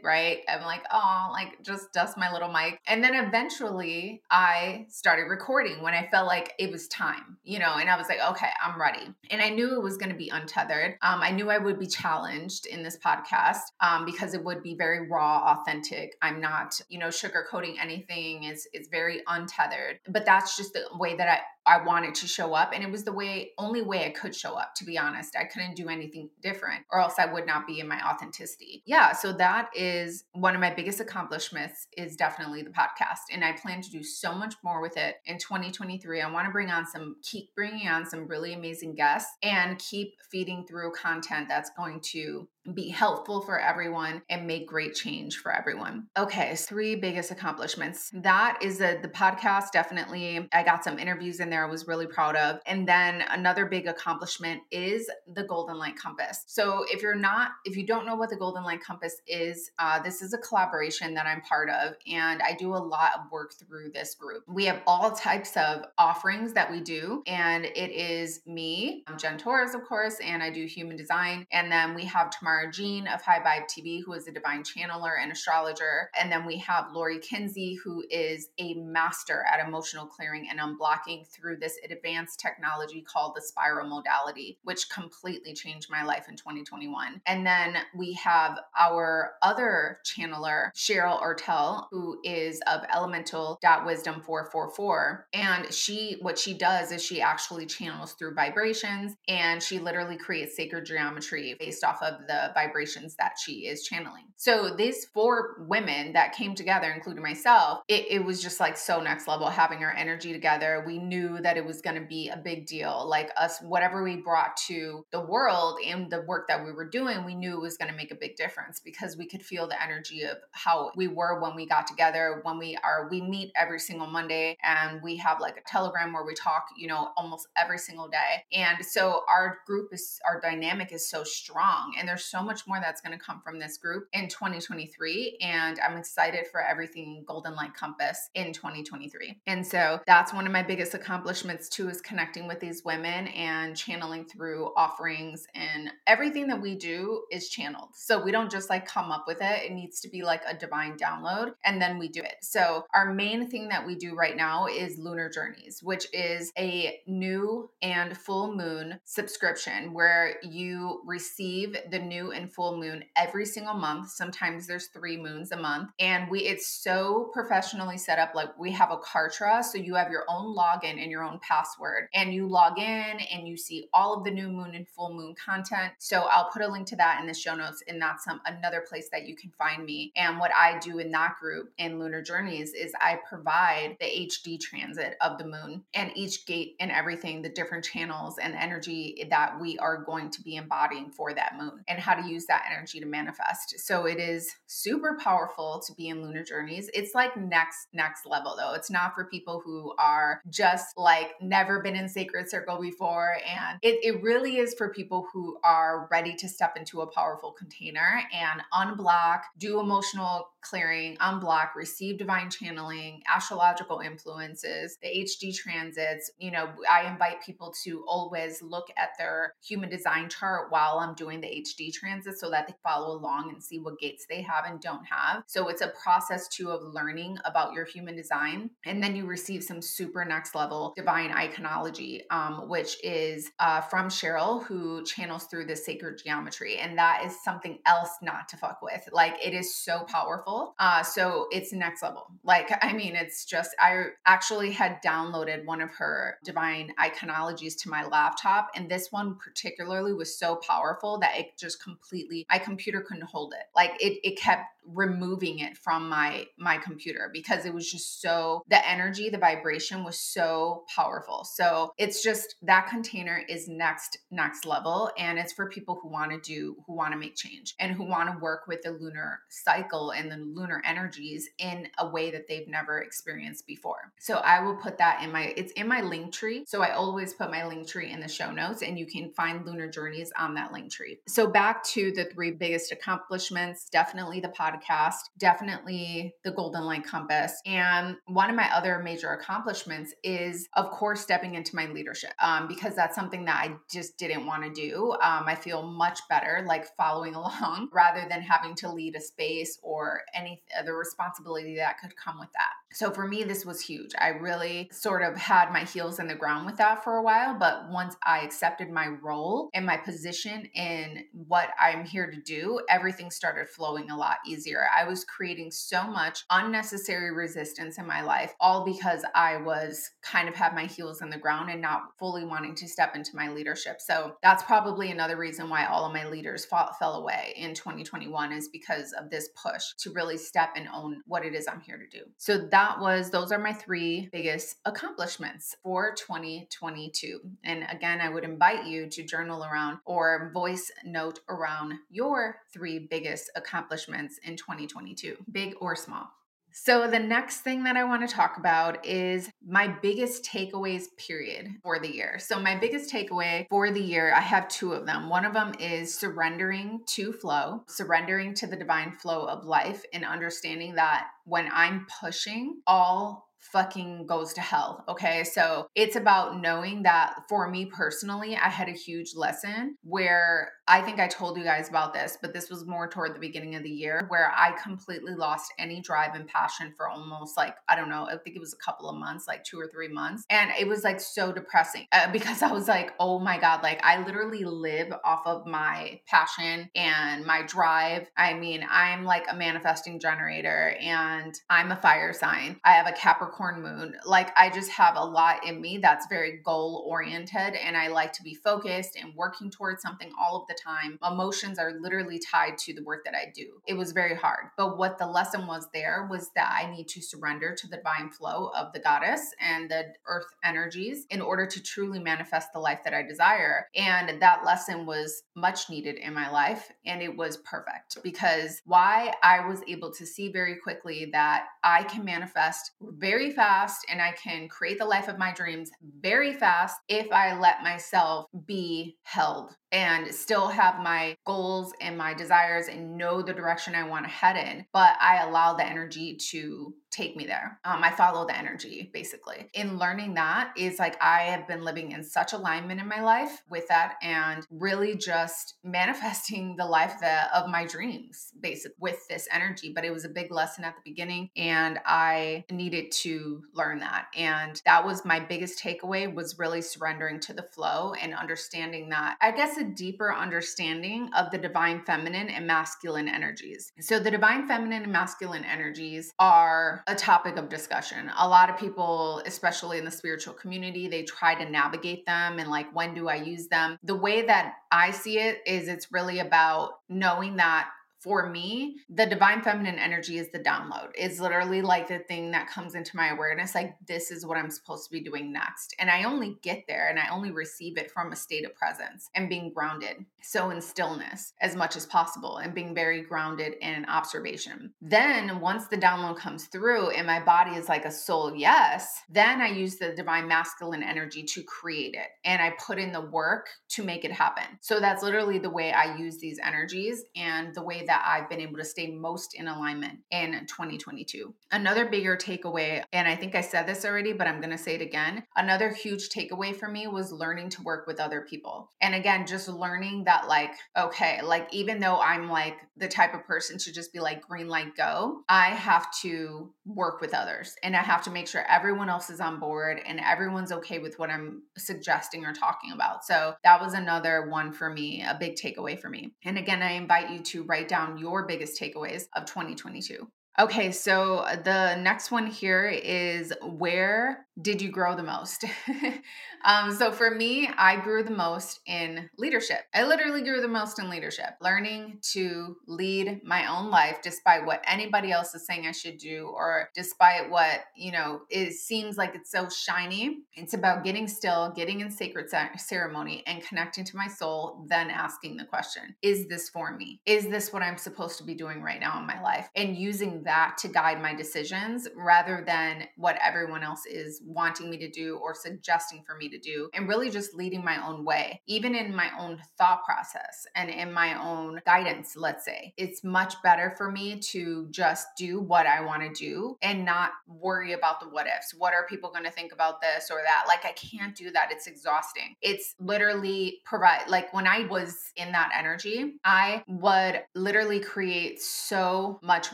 right? 0.03 0.39
I'm 0.47 0.63
like, 0.63 0.83
oh, 0.91 1.29
like 1.31 1.61
just 1.63 1.91
dust 1.93 2.17
my 2.17 2.31
little 2.31 2.51
mic. 2.51 2.79
And 2.87 3.03
then 3.03 3.13
eventually 3.15 4.21
I 4.29 4.85
started 4.89 5.23
recording 5.23 5.81
when 5.81 5.93
I 5.93 6.07
felt 6.11 6.27
like 6.27 6.53
it 6.59 6.71
was 6.71 6.87
time, 6.87 7.37
you 7.43 7.59
know, 7.59 7.75
and 7.75 7.89
I 7.89 7.97
was 7.97 8.07
like, 8.07 8.19
okay, 8.31 8.49
I'm 8.63 8.79
ready. 8.79 9.13
And 9.29 9.41
I 9.41 9.49
knew 9.49 9.75
it 9.75 9.81
was 9.81 9.97
going 9.97 10.11
to 10.11 10.17
be 10.17 10.29
untethered. 10.29 10.97
Um, 11.01 11.21
I 11.21 11.31
knew 11.31 11.49
I 11.49 11.57
would 11.57 11.79
be 11.79 11.87
challenged 11.87 12.65
in 12.65 12.83
this 12.83 12.97
podcast 12.97 13.59
um, 13.79 14.05
because 14.05 14.33
it 14.33 14.43
would 14.43 14.63
be 14.63 14.75
very 14.75 15.07
raw, 15.09 15.55
authentic. 15.57 16.15
I'm 16.21 16.39
not, 16.39 16.79
you 16.89 16.99
know, 16.99 17.07
sugarcoating 17.07 17.75
anything. 17.81 18.43
It's 18.43 18.67
it's 18.73 18.87
very 18.89 19.21
untethered. 19.27 19.99
But 20.07 20.25
that's 20.25 20.57
just 20.57 20.73
the 20.73 20.85
way 20.97 21.15
that 21.15 21.24
that 21.25 21.41
I, 21.65 21.85
wanted 21.85 22.15
to 22.15 22.27
show 22.27 22.53
up. 22.53 22.71
And 22.73 22.83
it 22.83 22.91
was 22.91 23.03
the 23.03 23.13
way, 23.13 23.51
only 23.57 23.81
way 23.81 24.05
I 24.05 24.09
could 24.09 24.35
show 24.35 24.55
up, 24.55 24.73
to 24.75 24.85
be 24.85 24.97
honest. 24.97 25.35
I 25.35 25.43
couldn't 25.43 25.75
do 25.75 25.87
anything 25.87 26.29
different 26.41 26.83
or 26.91 26.99
else 26.99 27.15
I 27.19 27.31
would 27.31 27.45
not 27.45 27.67
be 27.67 27.79
in 27.79 27.87
my 27.87 28.01
authenticity. 28.07 28.81
Yeah. 28.85 29.13
So 29.13 29.33
that 29.33 29.69
is 29.75 30.23
one 30.33 30.55
of 30.55 30.61
my 30.61 30.73
biggest 30.73 30.99
accomplishments 30.99 31.87
is 31.95 32.15
definitely 32.15 32.63
the 32.63 32.71
podcast. 32.71 33.31
And 33.31 33.43
I 33.43 33.51
plan 33.53 33.81
to 33.81 33.91
do 33.91 34.03
so 34.03 34.33
much 34.33 34.55
more 34.63 34.81
with 34.81 34.97
it 34.97 35.17
in 35.25 35.37
2023. 35.37 36.21
I 36.21 36.31
want 36.31 36.47
to 36.47 36.51
bring 36.51 36.71
on 36.71 36.87
some, 36.87 37.17
keep 37.21 37.53
bringing 37.55 37.87
on 37.87 38.05
some 38.05 38.27
really 38.27 38.53
amazing 38.53 38.95
guests 38.95 39.31
and 39.43 39.77
keep 39.77 40.15
feeding 40.31 40.65
through 40.67 40.91
content 40.93 41.47
that's 41.47 41.69
going 41.77 41.99
to 42.01 42.47
be 42.73 42.89
helpful 42.89 43.41
for 43.41 43.59
everyone 43.59 44.21
and 44.29 44.47
make 44.47 44.67
great 44.67 44.95
change 44.95 45.37
for 45.37 45.53
everyone. 45.53 46.07
Okay, 46.17 46.55
three 46.55 46.95
biggest 46.95 47.31
accomplishments. 47.31 48.09
That 48.13 48.57
is 48.61 48.79
the 48.79 48.97
the 49.01 49.07
podcast 49.07 49.71
definitely 49.71 50.47
I 50.51 50.63
got 50.63 50.83
some 50.83 50.97
interviews 50.97 51.39
in 51.39 51.49
there 51.49 51.54
I 51.63 51.69
was 51.69 51.87
really 51.87 52.07
proud 52.07 52.35
of. 52.35 52.59
And 52.65 52.87
then 52.87 53.23
another 53.29 53.65
big 53.65 53.87
accomplishment 53.87 54.61
is 54.71 55.09
the 55.33 55.43
Golden 55.43 55.77
Light 55.77 55.95
Compass. 55.95 56.43
So 56.47 56.85
if 56.89 57.01
you're 57.01 57.15
not 57.15 57.51
if 57.65 57.77
you 57.77 57.85
don't 57.85 58.05
know 58.05 58.15
what 58.15 58.29
the 58.29 58.35
Golden 58.35 58.63
Light 58.63 58.81
Compass 58.81 59.21
is, 59.27 59.71
uh, 59.79 60.01
this 60.01 60.21
is 60.21 60.33
a 60.33 60.37
collaboration 60.37 61.13
that 61.13 61.25
I'm 61.25 61.41
part 61.41 61.69
of 61.69 61.95
and 62.11 62.41
I 62.41 62.53
do 62.53 62.75
a 62.75 62.77
lot 62.77 63.11
of 63.17 63.31
work 63.31 63.53
through 63.53 63.91
this 63.91 64.15
group. 64.15 64.43
We 64.47 64.65
have 64.65 64.81
all 64.85 65.11
types 65.11 65.55
of 65.57 65.85
offerings 65.97 66.53
that 66.53 66.71
we 66.71 66.81
do 66.81 67.23
and 67.27 67.65
it 67.65 67.91
is 67.91 68.41
me, 68.45 69.03
I'm 69.07 69.17
Jen 69.17 69.37
Torres 69.37 69.73
of 69.73 69.83
course, 69.83 70.17
and 70.23 70.43
I 70.43 70.49
do 70.49 70.65
human 70.65 70.97
design 70.97 71.45
and 71.51 71.71
then 71.71 71.95
we 71.95 72.05
have 72.05 72.29
Tamara 72.29 72.71
Jean 72.71 73.07
of 73.07 73.21
High 73.21 73.39
Vibe 73.39 73.65
TV, 73.65 74.01
who 74.03 74.13
is 74.13 74.27
a 74.27 74.31
divine 74.31 74.63
channeler 74.63 75.13
and 75.21 75.31
astrologer. 75.31 76.09
And 76.19 76.31
then 76.31 76.45
we 76.45 76.57
have 76.59 76.91
Lori 76.93 77.19
Kinsey, 77.19 77.75
who 77.83 78.03
is 78.09 78.49
a 78.57 78.73
master 78.75 79.45
at 79.51 79.65
emotional 79.65 80.05
clearing 80.05 80.47
and 80.49 80.59
unblocking 80.59 81.27
through 81.27 81.44
this 81.53 81.77
advanced 81.89 82.39
technology 82.39 83.01
called 83.01 83.33
the 83.35 83.41
spiral 83.41 83.87
modality, 83.87 84.57
which 84.63 84.89
completely 84.89 85.53
changed 85.53 85.89
my 85.89 86.03
life 86.03 86.25
in 86.29 86.35
2021. 86.35 87.21
And 87.25 87.45
then 87.45 87.77
we 87.95 88.13
have 88.13 88.59
our 88.79 89.33
other 89.41 89.99
channeler, 90.05 90.71
Cheryl 90.73 91.21
Ortel, 91.21 91.87
who 91.91 92.19
is 92.23 92.61
of 92.67 92.81
elemental 92.93 93.59
wisdom 93.85 94.21
444. 94.21 95.27
And 95.33 95.73
she, 95.73 96.17
what 96.21 96.37
she 96.37 96.53
does 96.53 96.91
is 96.91 97.03
she 97.03 97.21
actually 97.21 97.65
channels 97.65 98.13
through 98.13 98.33
vibrations 98.33 99.15
and 99.27 99.61
she 99.61 99.79
literally 99.79 100.17
creates 100.17 100.55
sacred 100.55 100.85
geometry 100.85 101.55
based 101.59 101.83
off 101.83 102.01
of 102.01 102.27
the 102.27 102.51
vibrations 102.53 103.15
that 103.15 103.33
she 103.43 103.67
is 103.67 103.83
channeling. 103.83 104.25
So 104.37 104.75
these 104.75 105.05
four 105.13 105.65
women 105.67 106.13
that 106.13 106.33
came 106.33 106.55
together, 106.55 106.91
including 106.91 107.23
myself, 107.23 107.81
it, 107.87 108.05
it 108.09 108.23
was 108.23 108.41
just 108.41 108.59
like 108.59 108.77
so 108.77 109.01
next 109.01 109.27
level 109.27 109.47
having 109.47 109.83
our 109.83 109.93
energy 109.93 110.33
together. 110.33 110.83
We 110.85 110.99
knew 110.99 111.34
that 111.41 111.57
it 111.57 111.65
was 111.65 111.81
going 111.81 111.95
to 111.95 112.07
be 112.07 112.29
a 112.29 112.37
big 112.37 112.65
deal. 112.65 113.05
Like 113.07 113.31
us, 113.37 113.59
whatever 113.61 114.03
we 114.03 114.17
brought 114.17 114.57
to 114.67 115.05
the 115.11 115.19
world 115.19 115.79
and 115.85 116.09
the 116.09 116.21
work 116.21 116.47
that 116.47 116.63
we 116.63 116.71
were 116.71 116.87
doing, 116.87 117.25
we 117.25 117.35
knew 117.35 117.53
it 117.53 117.61
was 117.61 117.77
going 117.77 117.91
to 117.91 117.97
make 117.97 118.11
a 118.11 118.15
big 118.15 118.35
difference 118.35 118.79
because 118.79 119.17
we 119.17 119.27
could 119.27 119.43
feel 119.43 119.67
the 119.67 119.81
energy 119.81 120.23
of 120.23 120.37
how 120.51 120.91
we 120.95 121.07
were 121.07 121.39
when 121.41 121.55
we 121.55 121.65
got 121.65 121.87
together. 121.87 122.39
When 122.43 122.57
we 122.57 122.77
are, 122.83 123.07
we 123.09 123.21
meet 123.21 123.51
every 123.55 123.79
single 123.79 124.07
Monday 124.07 124.57
and 124.63 125.01
we 125.01 125.17
have 125.17 125.39
like 125.39 125.57
a 125.57 125.69
telegram 125.69 126.13
where 126.13 126.25
we 126.25 126.33
talk, 126.33 126.67
you 126.77 126.87
know, 126.87 127.09
almost 127.17 127.47
every 127.57 127.77
single 127.77 128.07
day. 128.07 128.43
And 128.53 128.85
so 128.85 129.21
our 129.29 129.59
group 129.65 129.93
is, 129.93 130.19
our 130.25 130.39
dynamic 130.39 130.91
is 130.91 131.07
so 131.09 131.23
strong 131.23 131.95
and 131.97 132.07
there's 132.07 132.25
so 132.25 132.41
much 132.41 132.67
more 132.67 132.79
that's 132.79 133.01
going 133.01 133.17
to 133.17 133.23
come 133.23 133.41
from 133.41 133.59
this 133.59 133.77
group 133.77 134.07
in 134.13 134.27
2023. 134.27 135.37
And 135.41 135.79
I'm 135.79 135.97
excited 135.97 136.47
for 136.51 136.61
everything 136.61 137.23
Golden 137.27 137.55
Light 137.55 137.73
Compass 137.73 138.29
in 138.35 138.53
2023. 138.53 139.41
And 139.47 139.65
so 139.65 139.99
that's 140.07 140.33
one 140.33 140.45
of 140.45 140.53
my 140.53 140.63
biggest 140.63 140.93
accomplishments 140.93 141.24
too, 141.69 141.89
is 141.89 142.01
connecting 142.01 142.47
with 142.47 142.59
these 142.59 142.83
women 142.85 143.27
and 143.27 143.75
channeling 143.75 144.25
through 144.25 144.71
offerings 144.75 145.47
and 145.55 145.89
everything 146.07 146.47
that 146.47 146.61
we 146.61 146.75
do 146.75 147.23
is 147.31 147.49
channeled. 147.49 147.89
So 147.93 148.23
we 148.23 148.31
don't 148.31 148.51
just 148.51 148.69
like 148.69 148.85
come 148.85 149.11
up 149.11 149.25
with 149.27 149.41
it. 149.41 149.63
It 149.63 149.71
needs 149.71 149.99
to 150.01 150.09
be 150.09 150.23
like 150.23 150.41
a 150.47 150.57
divine 150.57 150.97
download 150.97 151.53
and 151.63 151.81
then 151.81 151.97
we 151.97 152.07
do 152.07 152.21
it. 152.21 152.35
So 152.41 152.85
our 152.93 153.13
main 153.13 153.47
thing 153.47 153.69
that 153.69 153.85
we 153.85 153.95
do 153.95 154.15
right 154.15 154.35
now 154.35 154.67
is 154.67 154.97
Lunar 154.97 155.29
Journeys, 155.29 155.81
which 155.81 156.07
is 156.13 156.51
a 156.57 157.01
new 157.07 157.69
and 157.81 158.17
full 158.17 158.55
moon 158.55 158.99
subscription 159.03 159.93
where 159.93 160.35
you 160.43 161.01
receive 161.05 161.75
the 161.91 161.99
new 161.99 162.31
and 162.31 162.51
full 162.51 162.77
moon 162.77 163.03
every 163.15 163.45
single 163.45 163.73
month. 163.73 164.09
Sometimes 164.09 164.67
there's 164.67 164.87
three 164.87 165.17
moons 165.17 165.51
a 165.51 165.57
month. 165.57 165.89
And 165.99 166.29
we 166.29 166.41
it's 166.41 166.67
so 166.67 167.29
professionally 167.33 167.97
set 167.97 168.19
up. 168.19 168.33
Like 168.35 168.57
we 168.57 168.71
have 168.71 168.91
a 168.91 168.97
Kartra, 168.97 169.63
so 169.63 169.77
you 169.77 169.95
have 169.95 170.11
your 170.11 170.25
own 170.27 170.55
login 170.55 171.01
and 171.05 171.11
your 171.11 171.23
own 171.23 171.39
password. 171.39 172.09
And 172.15 172.33
you 172.33 172.47
log 172.47 172.79
in 172.79 173.19
and 173.31 173.47
you 173.47 173.55
see 173.55 173.87
all 173.93 174.15
of 174.17 174.23
the 174.23 174.31
new 174.31 174.49
moon 174.49 174.73
and 174.73 174.87
full 174.87 175.13
moon 175.13 175.35
content. 175.35 175.93
So 175.99 176.21
I'll 176.23 176.49
put 176.49 176.63
a 176.63 176.67
link 176.67 176.87
to 176.87 176.95
that 176.95 177.21
in 177.21 177.27
the 177.27 177.33
show 177.33 177.53
notes. 177.53 177.83
And 177.87 178.01
that's 178.01 178.25
some 178.25 178.41
another 178.45 178.81
place 178.81 179.07
that 179.11 179.27
you 179.27 179.35
can 179.35 179.51
find 179.51 179.85
me. 179.85 180.11
And 180.15 180.39
what 180.39 180.51
I 180.53 180.79
do 180.79 180.97
in 180.97 181.11
that 181.11 181.35
group 181.39 181.71
in 181.77 181.99
Lunar 181.99 182.23
Journeys 182.23 182.73
is 182.73 182.93
I 182.99 183.19
provide 183.29 183.97
the 183.99 184.05
HD 184.05 184.59
transit 184.59 185.15
of 185.21 185.37
the 185.37 185.45
moon 185.45 185.83
and 185.93 186.11
each 186.15 186.47
gate 186.47 186.75
and 186.79 186.89
everything, 186.91 187.43
the 187.43 187.49
different 187.49 187.85
channels 187.85 188.39
and 188.41 188.55
energy 188.55 189.27
that 189.29 189.61
we 189.61 189.77
are 189.77 190.03
going 190.03 190.31
to 190.31 190.41
be 190.41 190.55
embodying 190.55 191.11
for 191.11 191.35
that 191.35 191.53
moon 191.55 191.83
and 191.87 191.99
how 191.99 192.15
to 192.15 192.27
use 192.27 192.47
that 192.47 192.65
energy 192.75 192.99
to 192.99 193.05
manifest. 193.05 193.79
So 193.79 194.07
it 194.07 194.19
is 194.19 194.51
super 194.65 195.19
powerful 195.21 195.83
to 195.85 195.93
be 195.93 196.09
in 196.09 196.23
Lunar 196.23 196.43
Journeys. 196.43 196.89
It's 196.95 197.13
like 197.13 197.37
next 197.37 197.89
next 197.93 198.25
level 198.25 198.55
though. 198.57 198.73
It's 198.73 198.89
not 198.89 199.13
for 199.13 199.25
people 199.25 199.61
who 199.63 199.93
are 199.99 200.41
just 200.49 200.94
like 200.97 201.31
never 201.41 201.81
been 201.81 201.95
in 201.95 202.07
sacred 202.07 202.49
circle 202.49 202.79
before 202.79 203.37
and 203.45 203.79
it, 203.81 203.99
it 204.01 204.23
really 204.23 204.57
is 204.57 204.73
for 204.75 204.89
people 204.89 205.27
who 205.33 205.57
are 205.63 206.07
ready 206.09 206.33
to 206.35 206.47
step 206.47 206.77
into 206.77 207.01
a 207.01 207.07
powerful 207.07 207.51
container 207.51 208.21
and 208.33 208.61
unblock, 208.73 209.41
do 209.57 209.79
emotional 209.79 210.49
clearing, 210.65 211.15
unblock, 211.17 211.75
receive 211.75 212.17
divine 212.17 212.49
channeling, 212.49 213.21
astrological 213.33 213.99
influences, 213.99 214.97
the 215.01 215.07
HD 215.07 215.55
transits. 215.55 216.31
You 216.39 216.51
know, 216.51 216.69
I 216.89 217.09
invite 217.09 217.43
people 217.43 217.73
to 217.83 218.03
always 218.07 218.61
look 218.61 218.87
at 218.97 219.09
their 219.17 219.53
human 219.63 219.89
design 219.89 220.29
chart 220.29 220.71
while 220.71 220.99
I'm 220.99 221.13
doing 221.15 221.41
the 221.41 221.47
HD 221.47 221.93
transit 221.93 222.37
so 222.39 222.49
that 222.49 222.67
they 222.67 222.73
follow 222.83 223.15
along 223.15 223.51
and 223.51 223.63
see 223.63 223.79
what 223.79 223.99
gates 223.99 224.25
they 224.27 224.41
have 224.41 224.65
and 224.65 224.81
don't 224.81 225.05
have. 225.05 225.43
So 225.47 225.67
it's 225.67 225.81
a 225.81 225.93
process 226.03 226.47
too 226.47 226.69
of 226.69 226.81
learning 226.93 227.37
about 227.45 227.73
your 227.73 227.85
human 227.85 228.15
design. 228.15 228.71
And 228.85 229.03
then 229.03 229.15
you 229.15 229.25
receive 229.25 229.63
some 229.63 229.81
super 229.81 230.25
next 230.25 230.55
level 230.55 230.93
divine 230.95 231.31
iconology, 231.31 232.21
um, 232.31 232.67
which 232.67 232.97
is 233.03 233.51
uh, 233.59 233.81
from 233.81 234.09
Cheryl, 234.09 234.63
who 234.63 235.03
channels 235.03 235.45
through 235.45 235.65
the 235.65 235.75
sacred 235.75 236.19
geometry. 236.23 236.77
And 236.77 236.97
that 236.97 237.23
is 237.25 237.43
something 237.43 237.79
else 237.85 238.09
not 238.21 238.47
to 238.49 238.57
fuck 238.57 238.81
with. 238.81 239.07
Like 239.11 239.35
it 239.43 239.53
is 239.53 239.75
so 239.75 240.05
powerful. 240.07 240.54
Uh, 240.79 241.03
so 241.03 241.47
it's 241.51 241.71
next 241.73 242.01
level. 242.03 242.27
Like, 242.43 242.77
I 242.81 242.93
mean, 242.93 243.15
it's 243.15 243.45
just, 243.45 243.71
I 243.79 244.05
actually 244.25 244.71
had 244.71 245.01
downloaded 245.03 245.65
one 245.65 245.81
of 245.81 245.91
her 245.91 246.37
divine 246.43 246.93
iconologies 246.99 247.73
to 247.83 247.89
my 247.89 248.05
laptop. 248.05 248.69
And 248.75 248.89
this 248.89 249.11
one 249.11 249.37
particularly 249.37 250.13
was 250.13 250.37
so 250.37 250.55
powerful 250.57 251.19
that 251.19 251.37
it 251.37 251.57
just 251.57 251.81
completely, 251.81 252.45
my 252.51 252.59
computer 252.59 253.01
couldn't 253.01 253.27
hold 253.27 253.53
it. 253.53 253.65
Like 253.75 253.91
it, 253.99 254.19
it 254.23 254.37
kept 254.37 254.63
removing 254.87 255.59
it 255.59 255.77
from 255.77 256.09
my 256.09 256.45
my 256.57 256.77
computer 256.77 257.29
because 257.33 257.65
it 257.65 257.73
was 257.73 257.89
just 257.89 258.21
so 258.21 258.63
the 258.69 258.89
energy 258.89 259.29
the 259.29 259.37
vibration 259.37 260.03
was 260.03 260.19
so 260.19 260.83
powerful. 260.93 261.43
So 261.43 261.91
it's 261.97 262.21
just 262.21 262.55
that 262.61 262.87
container 262.87 263.41
is 263.49 263.67
next 263.67 264.19
next 264.31 264.65
level 264.65 265.11
and 265.17 265.39
it's 265.39 265.53
for 265.53 265.69
people 265.69 265.99
who 266.01 266.09
want 266.09 266.31
to 266.31 266.39
do 266.39 266.75
who 266.85 266.95
want 266.95 267.13
to 267.13 267.17
make 267.17 267.35
change 267.35 267.75
and 267.79 267.91
who 267.91 268.03
want 268.03 268.31
to 268.31 268.39
work 268.39 268.67
with 268.67 268.81
the 268.83 268.91
lunar 268.91 269.39
cycle 269.49 270.11
and 270.11 270.31
the 270.31 270.37
lunar 270.37 270.81
energies 270.85 271.49
in 271.57 271.87
a 271.99 272.07
way 272.07 272.31
that 272.31 272.47
they've 272.47 272.67
never 272.67 272.99
experienced 272.99 273.65
before. 273.67 274.11
So 274.19 274.35
i 274.35 274.61
will 274.61 274.75
put 274.75 274.97
that 274.97 275.23
in 275.23 275.31
my 275.31 275.53
it's 275.57 275.71
in 275.73 275.87
my 275.87 276.01
link 276.01 276.33
tree. 276.33 276.63
So 276.67 276.81
i 276.81 276.91
always 276.91 277.33
put 277.33 277.51
my 277.51 277.65
link 277.65 277.87
tree 277.87 278.11
in 278.11 278.19
the 278.19 278.27
show 278.27 278.51
notes 278.51 278.81
and 278.81 278.99
you 278.99 279.05
can 279.05 279.31
find 279.31 279.65
lunar 279.65 279.89
journeys 279.89 280.31
on 280.37 280.53
that 280.55 280.71
link 280.71 280.91
tree. 280.91 281.19
So 281.27 281.47
back 281.47 281.83
to 281.85 282.11
the 282.11 282.25
three 282.25 282.51
biggest 282.51 282.91
accomplishments 282.91 283.89
definitely 283.89 284.39
the 284.39 284.49
podcast 284.49 284.74
podcast, 284.77 285.29
definitely 285.37 286.33
the 286.43 286.51
Golden 286.51 286.83
Light 286.83 287.03
Compass. 287.03 287.61
And 287.65 288.17
one 288.27 288.49
of 288.49 288.55
my 288.55 288.69
other 288.73 288.99
major 288.99 289.29
accomplishments 289.29 290.13
is, 290.23 290.67
of 290.73 290.91
course, 290.91 291.21
stepping 291.21 291.55
into 291.55 291.75
my 291.75 291.87
leadership 291.87 292.31
um, 292.41 292.67
because 292.67 292.95
that's 292.95 293.15
something 293.15 293.45
that 293.45 293.63
I 293.63 293.75
just 293.91 294.17
didn't 294.17 294.45
want 294.45 294.63
to 294.63 294.69
do. 294.71 295.11
Um, 295.13 295.45
I 295.47 295.55
feel 295.55 295.83
much 295.83 296.19
better 296.29 296.63
like 296.67 296.85
following 296.95 297.35
along 297.35 297.89
rather 297.91 298.27
than 298.29 298.41
having 298.41 298.75
to 298.75 298.91
lead 298.91 299.15
a 299.15 299.21
space 299.21 299.79
or 299.81 300.21
any 300.33 300.61
other 300.77 300.97
responsibility 300.97 301.75
that 301.75 301.99
could 301.99 302.15
come 302.17 302.39
with 302.39 302.51
that. 302.53 302.73
So 302.95 303.11
for 303.11 303.27
me, 303.27 303.43
this 303.43 303.65
was 303.65 303.81
huge. 303.81 304.11
I 304.19 304.29
really 304.29 304.89
sort 304.91 305.21
of 305.21 305.37
had 305.37 305.71
my 305.71 305.83
heels 305.83 306.19
in 306.19 306.27
the 306.27 306.35
ground 306.35 306.65
with 306.65 306.77
that 306.77 307.03
for 307.03 307.17
a 307.17 307.23
while. 307.23 307.57
But 307.57 307.89
once 307.91 308.15
I 308.25 308.39
accepted 308.39 308.89
my 308.89 309.07
role 309.21 309.69
and 309.73 309.85
my 309.85 309.97
position 309.97 310.65
in 310.73 311.25
what 311.31 311.69
I'm 311.79 312.05
here 312.05 312.29
to 312.31 312.41
do, 312.41 312.81
everything 312.89 313.29
started 313.31 313.67
flowing 313.67 314.09
a 314.09 314.17
lot 314.17 314.37
easier 314.45 314.55
easier. 314.55 314.85
I 314.95 315.07
was 315.07 315.25
creating 315.25 315.71
so 315.71 316.07
much 316.07 316.43
unnecessary 316.49 317.31
resistance 317.31 317.97
in 317.97 318.07
my 318.07 318.21
life, 318.21 318.53
all 318.59 318.85
because 318.85 319.23
I 319.35 319.57
was 319.57 320.11
kind 320.21 320.47
of 320.47 320.55
had 320.55 320.73
my 320.73 320.85
heels 320.85 321.21
in 321.21 321.29
the 321.29 321.37
ground 321.37 321.69
and 321.69 321.81
not 321.81 322.17
fully 322.17 322.45
wanting 322.45 322.75
to 322.75 322.87
step 322.87 323.15
into 323.15 323.35
my 323.35 323.49
leadership. 323.49 324.01
So 324.01 324.35
that's 324.41 324.63
probably 324.63 325.11
another 325.11 325.37
reason 325.37 325.69
why 325.69 325.85
all 325.85 326.05
of 326.05 326.13
my 326.13 326.27
leaders 326.27 326.65
fought, 326.65 326.97
fell 326.97 327.15
away 327.15 327.53
in 327.57 327.73
2021 327.73 328.51
is 328.51 328.69
because 328.69 329.13
of 329.13 329.29
this 329.29 329.49
push 329.61 329.83
to 329.99 330.11
really 330.11 330.37
step 330.37 330.69
and 330.75 330.87
own 330.93 331.21
what 331.25 331.45
it 331.45 331.53
is 331.53 331.67
I'm 331.67 331.81
here 331.81 331.97
to 331.97 332.07
do. 332.17 332.25
So 332.37 332.67
that 332.71 332.84
was, 333.01 333.29
those 333.29 333.51
are 333.51 333.57
my 333.57 333.73
three 333.73 334.29
biggest 334.31 334.77
accomplishments 334.85 335.75
for 335.81 336.13
2022. 336.13 337.39
And 337.63 337.85
again, 337.89 338.21
I 338.21 338.29
would 338.29 338.43
invite 338.43 338.85
you 338.85 339.09
to 339.09 339.23
journal 339.23 339.63
around 339.63 339.99
or 340.05 340.51
voice 340.53 340.91
note 341.03 341.39
around 341.49 341.93
your 342.09 342.61
three 342.71 342.99
biggest 342.99 343.49
accomplishments 343.55 344.39
in 344.43 344.55
2022, 344.55 345.37
big 345.51 345.75
or 345.81 345.95
small. 345.95 346.34
So, 346.77 347.09
the 347.09 347.19
next 347.19 347.61
thing 347.61 347.85
that 347.85 347.95
I 347.95 348.03
want 348.03 348.27
to 348.27 348.35
talk 348.35 348.57
about 348.57 349.05
is 349.05 349.49
my 349.65 349.87
biggest 349.87 350.43
takeaways, 350.43 351.05
period, 351.15 351.69
for 351.81 351.99
the 351.99 352.13
year. 352.13 352.37
So, 352.37 352.59
my 352.59 352.75
biggest 352.75 353.09
takeaway 353.09 353.65
for 353.69 353.91
the 353.91 354.01
year, 354.01 354.33
I 354.33 354.41
have 354.41 354.67
two 354.67 354.91
of 354.91 355.05
them. 355.05 355.29
One 355.29 355.45
of 355.45 355.53
them 355.53 355.73
is 355.79 356.13
surrendering 356.13 356.99
to 357.11 357.31
flow, 357.31 357.85
surrendering 357.87 358.53
to 358.55 358.67
the 358.67 358.75
divine 358.75 359.13
flow 359.13 359.45
of 359.45 359.63
life, 359.63 360.03
and 360.11 360.25
understanding 360.25 360.95
that 360.95 361.27
when 361.45 361.69
I'm 361.71 362.07
pushing, 362.19 362.81
all 362.85 363.44
fucking 363.71 364.25
goes 364.27 364.53
to 364.53 364.61
hell. 364.61 365.03
Okay. 365.07 365.43
So 365.43 365.87
it's 365.95 366.15
about 366.15 366.61
knowing 366.61 367.03
that 367.03 367.35
for 367.49 367.69
me 367.69 367.85
personally, 367.85 368.55
I 368.55 368.69
had 368.69 368.87
a 368.87 368.93
huge 368.93 369.35
lesson 369.35 369.97
where 370.03 370.71
I 370.87 371.01
think 371.01 371.19
I 371.19 371.27
told 371.27 371.57
you 371.57 371.63
guys 371.63 371.89
about 371.89 372.13
this, 372.13 372.37
but 372.41 372.53
this 372.53 372.69
was 372.69 372.85
more 372.85 373.07
toward 373.09 373.33
the 373.33 373.39
beginning 373.39 373.75
of 373.75 373.83
the 373.83 373.89
year 373.89 374.25
where 374.27 374.51
I 374.55 374.71
completely 374.83 375.33
lost 375.33 375.73
any 375.79 375.99
drive 375.99 376.35
and 376.35 376.47
passion 376.47 376.93
for 376.95 377.09
almost 377.09 377.57
like, 377.57 377.75
I 377.89 377.95
don't 377.95 378.09
know, 378.09 378.27
I 378.27 378.37
think 378.37 378.55
it 378.55 378.59
was 378.59 378.73
a 378.73 378.83
couple 378.85 379.09
of 379.09 379.17
months, 379.17 379.47
like 379.47 379.63
two 379.63 379.79
or 379.79 379.87
three 379.87 380.09
months. 380.09 380.43
And 380.49 380.69
it 380.79 380.87
was 380.87 381.03
like 381.03 381.19
so 381.19 381.51
depressing 381.51 382.05
uh, 382.11 382.31
because 382.31 382.61
I 382.61 382.71
was 382.71 382.87
like, 382.87 383.13
oh 383.19 383.39
my 383.39 383.59
God, 383.59 383.81
like 383.81 383.99
I 384.03 384.23
literally 384.23 384.63
live 384.63 385.11
off 385.23 385.41
of 385.45 385.65
my 385.65 386.21
passion 386.27 386.89
and 386.95 387.45
my 387.45 387.63
drive. 387.63 388.29
I 388.37 388.53
mean, 388.53 388.85
I'm 388.89 389.25
like 389.25 389.45
a 389.49 389.55
manifesting 389.55 390.19
generator 390.19 390.95
and 391.01 391.59
I'm 391.69 391.91
a 391.91 391.95
fire 391.95 392.31
sign. 392.31 392.79
I 392.83 392.91
have 392.93 393.07
a 393.07 393.11
Capricorn 393.11 393.54
moon. 393.81 394.15
Like 394.25 394.51
I 394.57 394.69
just 394.69 394.89
have 394.91 395.15
a 395.15 395.23
lot 395.23 395.65
in 395.65 395.81
me 395.81 395.97
that's 395.97 396.27
very 396.27 396.61
goal 396.63 397.03
oriented 397.07 397.75
and 397.75 397.97
I 397.97 398.07
like 398.07 398.33
to 398.33 398.43
be 398.43 398.53
focused 398.53 399.15
and 399.15 399.33
working 399.35 399.69
towards 399.69 400.01
something 400.01 400.31
all 400.39 400.61
of 400.61 400.67
the 400.67 400.77
time, 400.81 401.19
emotions 401.27 401.79
are 401.79 401.93
literally 401.99 402.39
tied 402.39 402.77
to 402.79 402.93
the 402.93 403.03
work 403.03 403.25
that 403.25 403.35
I 403.35 403.51
do. 403.53 403.81
It 403.87 403.95
was 403.95 404.11
very 404.11 404.35
hard. 404.35 404.67
But 404.77 404.97
what 404.97 405.17
the 405.17 405.27
lesson 405.27 405.67
was 405.67 405.87
there 405.93 406.27
was 406.29 406.51
that 406.55 406.77
I 406.81 406.91
need 406.91 407.07
to 407.09 407.21
surrender 407.21 407.75
to 407.75 407.87
the 407.87 407.97
divine 408.05 408.29
flow 408.29 408.71
of 408.75 408.93
the 408.93 408.99
goddess 408.99 409.41
and 409.59 409.89
the 409.89 410.13
earth 410.27 410.45
energies 410.63 411.25
in 411.29 411.41
order 411.41 411.65
to 411.65 411.81
truly 411.81 412.19
manifest 412.19 412.69
the 412.73 412.79
life 412.79 412.99
that 413.03 413.13
I 413.13 413.23
desire. 413.23 413.87
And 413.95 414.41
that 414.41 414.65
lesson 414.65 415.05
was 415.05 415.43
much 415.55 415.89
needed 415.89 416.15
in 416.15 416.33
my 416.33 416.49
life. 416.49 416.91
And 417.05 417.21
it 417.21 417.35
was 417.35 417.57
perfect 417.57 418.17
because 418.23 418.81
why 418.85 419.33
I 419.43 419.67
was 419.67 419.81
able 419.87 420.11
to 420.13 420.25
see 420.25 420.51
very 420.51 420.75
quickly 420.75 421.29
that 421.31 421.65
I 421.83 422.03
can 422.03 422.23
manifest 422.25 422.91
very 423.01 423.44
fast 423.51 424.05
and 424.09 424.21
I 424.21 424.31
can 424.31 424.67
create 424.67 424.97
the 424.97 425.05
life 425.05 425.27
of 425.27 425.37
my 425.37 425.51
dreams 425.53 425.91
very 426.19 426.53
fast 426.53 426.95
if 427.07 427.31
I 427.31 427.59
let 427.59 427.83
myself 427.83 428.45
be 428.65 429.17
held 429.23 429.75
and 429.91 430.33
still 430.33 430.67
have 430.67 430.99
my 430.99 431.35
goals 431.45 431.93
and 432.01 432.17
my 432.17 432.33
desires 432.33 432.87
and 432.87 433.17
know 433.17 433.41
the 433.41 433.53
direction 433.53 433.95
I 433.95 434.07
want 434.07 434.25
to 434.25 434.31
head 434.31 434.57
in, 434.57 434.85
but 434.91 435.15
I 435.21 435.37
allow 435.37 435.73
the 435.73 435.85
energy 435.85 436.37
to 436.51 436.93
take 437.15 437.35
me 437.35 437.45
there. 437.45 437.79
Um, 437.85 438.03
I 438.03 438.11
follow 438.11 438.45
the 438.45 438.57
energy 438.57 439.09
basically. 439.13 439.69
In 439.73 439.97
learning 439.97 440.33
that 440.35 440.73
is 440.77 440.99
like 440.99 441.21
I 441.21 441.43
have 441.43 441.67
been 441.67 441.83
living 441.83 442.11
in 442.11 442.23
such 442.23 442.53
alignment 442.53 442.99
in 442.99 443.07
my 443.07 443.21
life 443.21 443.63
with 443.69 443.87
that 443.87 444.15
and 444.21 444.65
really 444.69 445.15
just 445.15 445.75
manifesting 445.83 446.75
the 446.75 446.85
life 446.85 447.15
that 447.21 447.49
of 447.53 447.69
my 447.69 447.85
dreams 447.85 448.51
basic 448.59 448.91
with 448.99 449.19
this 449.29 449.47
energy. 449.51 449.91
But 449.93 450.05
it 450.05 450.11
was 450.11 450.25
a 450.25 450.29
big 450.29 450.51
lesson 450.51 450.83
at 450.83 450.95
the 450.95 451.09
beginning 451.09 451.49
and 451.55 451.99
I 452.05 452.65
needed 452.71 453.11
to 453.23 453.63
learn 453.73 453.99
that. 453.99 454.27
And 454.35 454.81
that 454.85 455.05
was 455.05 455.23
my 455.25 455.39
biggest 455.39 455.81
takeaway 455.81 456.33
was 456.33 456.59
really 456.59 456.81
surrendering 456.81 457.39
to 457.41 457.53
the 457.53 457.63
flow 457.63 458.13
and 458.13 458.33
understanding 458.33 459.09
that 459.09 459.37
I 459.41 459.51
guess 459.51 459.77
a 459.77 459.83
deeper 459.83 460.33
understanding 460.33 461.29
of 461.35 461.51
the 461.51 461.57
divine 461.57 462.03
feminine 462.05 462.49
and 462.49 462.67
masculine 462.67 463.27
energies. 463.27 463.91
So 464.01 464.19
the 464.19 464.31
divine 464.31 464.67
feminine 464.67 465.03
and 465.03 465.11
masculine 465.11 465.63
energies 465.63 466.33
are 466.39 467.03
a 467.07 467.15
topic 467.15 467.57
of 467.57 467.69
discussion. 467.69 468.31
A 468.37 468.47
lot 468.47 468.69
of 468.69 468.77
people, 468.77 469.41
especially 469.45 469.99
in 469.99 470.05
the 470.05 470.11
spiritual 470.11 470.53
community, 470.53 471.07
they 471.07 471.23
try 471.23 471.53
to 471.53 471.69
navigate 471.69 472.25
them 472.25 472.57
and 472.57 472.69
like, 472.69 472.93
when 472.95 473.13
do 473.13 473.29
I 473.29 473.35
use 473.35 473.67
them? 473.67 473.97
The 474.03 474.15
way 474.15 474.41
that 474.43 474.73
I 474.91 475.11
see 475.11 475.37
it 475.37 475.59
is 475.67 475.87
it's 475.87 476.11
really 476.11 476.39
about 476.39 476.99
knowing 477.07 477.57
that 477.57 477.89
for 478.25 478.49
me, 478.49 478.97
the 479.07 479.27
divine 479.27 479.61
feminine 479.61 479.99
energy 479.99 480.39
is 480.39 480.49
the 480.51 480.57
download. 480.57 481.09
It's 481.13 481.39
literally 481.39 481.83
like 481.83 482.07
the 482.07 482.17
thing 482.17 482.49
that 482.51 482.67
comes 482.67 482.95
into 482.95 483.15
my 483.15 483.29
awareness 483.29 483.75
like, 483.75 483.95
this 484.07 484.31
is 484.31 484.43
what 484.43 484.57
I'm 484.57 484.71
supposed 484.71 485.05
to 485.05 485.11
be 485.11 485.21
doing 485.21 485.53
next. 485.53 485.95
And 485.99 486.09
I 486.09 486.23
only 486.23 486.57
get 486.63 486.85
there 486.87 487.07
and 487.07 487.19
I 487.19 487.29
only 487.31 487.51
receive 487.51 487.99
it 487.99 488.09
from 488.09 488.31
a 488.31 488.35
state 488.35 488.65
of 488.65 488.73
presence 488.73 489.29
and 489.35 489.47
being 489.47 489.71
grounded. 489.71 490.25
So, 490.41 490.71
in 490.71 490.81
stillness 490.81 491.53
as 491.61 491.75
much 491.75 491.95
as 491.95 492.05
possible 492.05 492.57
and 492.57 492.73
being 492.73 492.95
very 492.95 493.21
grounded 493.21 493.75
in 493.81 494.05
observation. 494.05 494.93
Then, 495.01 495.59
once 495.59 495.87
the 495.87 495.97
download 495.97 496.37
comes 496.37 496.65
through 496.65 497.09
and 497.11 497.27
my 497.27 497.39
body 497.39 497.71
is 497.71 497.89
like 497.89 498.05
a 498.05 498.11
soul 498.11 498.55
yes, 498.55 499.21
then 499.29 499.61
I 499.61 499.67
use 499.67 499.97
the 499.97 500.13
divine 500.13 500.47
masculine 500.47 501.03
energy 501.03 501.43
to 501.43 501.63
create 501.63 502.15
it 502.15 502.27
and 502.43 502.61
I 502.61 502.73
put 502.83 502.99
in 502.99 503.11
the 503.11 503.21
work 503.21 503.69
to 503.89 504.03
make 504.03 504.23
it 504.23 504.31
happen. 504.31 504.65
So, 504.81 504.99
that's 504.99 505.23
literally 505.23 505.59
the 505.59 505.69
way 505.69 505.91
I 505.91 506.15
use 506.15 506.37
these 506.37 506.59
energies 506.63 507.23
and 507.35 507.73
the 507.75 507.83
way 507.83 508.05
that 508.05 508.14
that 508.15 508.25
I've 508.25 508.49
been 508.49 508.61
able 508.61 508.77
to 508.77 508.85
stay 508.85 509.11
most 509.11 509.55
in 509.55 509.67
alignment 509.67 510.19
in 510.31 510.53
2022. 510.67 511.53
Another 511.71 512.05
bigger 512.05 512.37
takeaway, 512.37 513.03
and 513.11 513.27
I 513.27 513.35
think 513.35 513.55
I 513.55 513.61
said 513.61 513.85
this 513.85 514.05
already, 514.05 514.31
but 514.31 514.47
I'm 514.47 514.61
going 514.61 514.71
to 514.71 514.77
say 514.77 514.95
it 514.95 515.01
again. 515.01 515.43
Another 515.57 515.89
huge 515.89 516.29
takeaway 516.29 516.73
for 516.73 516.87
me 516.87 517.07
was 517.07 517.33
learning 517.33 517.69
to 517.71 517.83
work 517.83 518.07
with 518.07 518.21
other 518.21 518.45
people. 518.49 518.91
And 519.01 519.13
again, 519.13 519.45
just 519.45 519.67
learning 519.67 520.23
that, 520.23 520.47
like, 520.47 520.71
okay, 520.97 521.41
like, 521.43 521.67
even 521.73 521.99
though 521.99 522.19
I'm 522.21 522.49
like 522.49 522.77
the 522.95 523.09
type 523.09 523.33
of 523.33 523.43
person 523.45 523.77
to 523.79 523.91
just 523.91 524.13
be 524.13 524.21
like, 524.21 524.41
green 524.41 524.69
light, 524.69 524.95
go, 524.95 525.41
I 525.49 525.71
have 525.71 526.07
to 526.21 526.73
work 526.85 527.19
with 527.19 527.33
others 527.33 527.75
and 527.83 527.95
I 527.95 528.01
have 528.01 528.23
to 528.23 528.31
make 528.31 528.47
sure 528.47 528.63
everyone 528.69 529.09
else 529.09 529.29
is 529.29 529.41
on 529.41 529.59
board 529.59 529.99
and 530.05 530.21
everyone's 530.21 530.71
okay 530.71 530.99
with 530.99 531.19
what 531.19 531.29
I'm 531.29 531.63
suggesting 531.77 532.45
or 532.45 532.53
talking 532.53 532.93
about. 532.93 533.25
So 533.25 533.55
that 533.65 533.81
was 533.81 533.93
another 533.93 534.47
one 534.49 534.71
for 534.71 534.89
me, 534.89 535.23
a 535.23 535.35
big 535.37 535.55
takeaway 535.55 535.99
for 535.99 536.09
me. 536.09 536.33
And 536.45 536.57
again, 536.57 536.81
I 536.81 536.91
invite 536.91 537.31
you 537.31 537.39
to 537.39 537.63
write 537.63 537.87
down 537.87 538.04
down 538.05 538.17
your 538.17 538.45
biggest 538.45 538.79
takeaways 538.79 539.27
of 539.35 539.45
2022. 539.45 540.27
Okay, 540.57 540.91
so 540.91 541.39
uh, 541.39 541.57
the 541.57 541.95
next 541.97 542.31
one 542.31 542.47
here 542.47 542.87
is 542.87 543.51
where 543.61 544.45
did 544.61 544.81
you 544.81 544.89
grow 544.89 545.13
the 545.13 545.23
most? 545.23 545.65
um, 546.65 546.95
so 546.95 547.11
for 547.11 547.29
me, 547.29 547.67
I 547.77 547.97
grew 547.97 548.23
the 548.23 548.31
most 548.31 548.79
in 548.85 549.29
leadership. 549.37 549.79
I 549.93 550.05
literally 550.05 550.41
grew 550.41 550.61
the 550.61 550.69
most 550.69 550.97
in 550.97 551.09
leadership, 551.09 551.57
learning 551.59 552.19
to 552.31 552.77
lead 552.87 553.41
my 553.43 553.69
own 553.69 553.89
life 553.89 554.21
despite 554.23 554.65
what 554.65 554.81
anybody 554.87 555.33
else 555.33 555.53
is 555.53 555.65
saying 555.65 555.87
I 555.87 555.91
should 555.91 556.17
do, 556.17 556.53
or 556.55 556.89
despite 556.95 557.49
what, 557.49 557.81
you 557.97 558.13
know, 558.13 558.43
it 558.49 558.71
seems 558.73 559.17
like 559.17 559.35
it's 559.35 559.51
so 559.51 559.67
shiny. 559.67 560.43
It's 560.53 560.73
about 560.73 561.03
getting 561.03 561.27
still, 561.27 561.73
getting 561.75 561.99
in 561.99 562.09
sacred 562.09 562.49
ceremony, 562.77 563.43
and 563.45 563.61
connecting 563.61 564.05
to 564.05 564.15
my 564.15 564.27
soul, 564.27 564.85
then 564.87 565.09
asking 565.09 565.57
the 565.57 565.65
question 565.65 566.15
Is 566.21 566.47
this 566.47 566.69
for 566.69 566.95
me? 566.95 567.19
Is 567.25 567.47
this 567.47 567.73
what 567.73 567.81
I'm 567.81 567.97
supposed 567.97 568.37
to 568.37 568.45
be 568.45 568.55
doing 568.55 568.81
right 568.81 569.01
now 569.01 569.19
in 569.19 569.27
my 569.27 569.41
life? 569.41 569.69
And 569.75 569.97
using 569.97 570.44
that 570.45 570.77
to 570.79 570.87
guide 570.87 571.21
my 571.21 571.33
decisions 571.35 572.07
rather 572.15 572.63
than 572.65 573.07
what 573.17 573.37
everyone 573.43 573.83
else 573.83 574.05
is 574.05 574.41
wanting 574.45 574.89
me 574.89 574.97
to 574.97 575.09
do 575.09 575.37
or 575.43 575.53
suggesting 575.53 576.23
for 576.25 576.35
me 576.35 576.49
to 576.49 576.57
do, 576.57 576.89
and 576.93 577.07
really 577.07 577.29
just 577.29 577.53
leading 577.53 577.83
my 577.83 578.05
own 578.05 578.23
way, 578.23 578.61
even 578.67 578.95
in 578.95 579.15
my 579.15 579.29
own 579.37 579.61
thought 579.77 580.03
process 580.05 580.65
and 580.75 580.89
in 580.89 581.11
my 581.11 581.39
own 581.39 581.81
guidance, 581.85 582.35
let's 582.35 582.63
say. 582.63 582.93
It's 582.97 583.23
much 583.23 583.61
better 583.61 583.93
for 583.97 584.11
me 584.11 584.39
to 584.51 584.87
just 584.91 585.27
do 585.37 585.59
what 585.59 585.85
I 585.85 586.01
want 586.01 586.23
to 586.23 586.29
do 586.29 586.77
and 586.81 587.05
not 587.05 587.31
worry 587.47 587.93
about 587.93 588.19
the 588.19 588.29
what 588.29 588.47
ifs. 588.47 588.73
What 588.77 588.93
are 588.93 589.05
people 589.07 589.31
going 589.31 589.43
to 589.43 589.51
think 589.51 589.73
about 589.73 590.01
this 590.01 590.29
or 590.31 590.41
that? 590.43 590.65
Like, 590.67 590.85
I 590.85 590.93
can't 590.93 591.35
do 591.35 591.51
that. 591.51 591.69
It's 591.71 591.87
exhausting. 591.87 592.55
It's 592.61 592.95
literally 592.99 593.81
provide, 593.83 594.27
like, 594.27 594.53
when 594.53 594.67
I 594.67 594.85
was 594.85 595.31
in 595.35 595.51
that 595.51 595.71
energy, 595.77 596.35
I 596.43 596.83
would 596.87 597.43
literally 597.55 597.99
create 597.99 598.61
so 598.61 599.39
much 599.41 599.73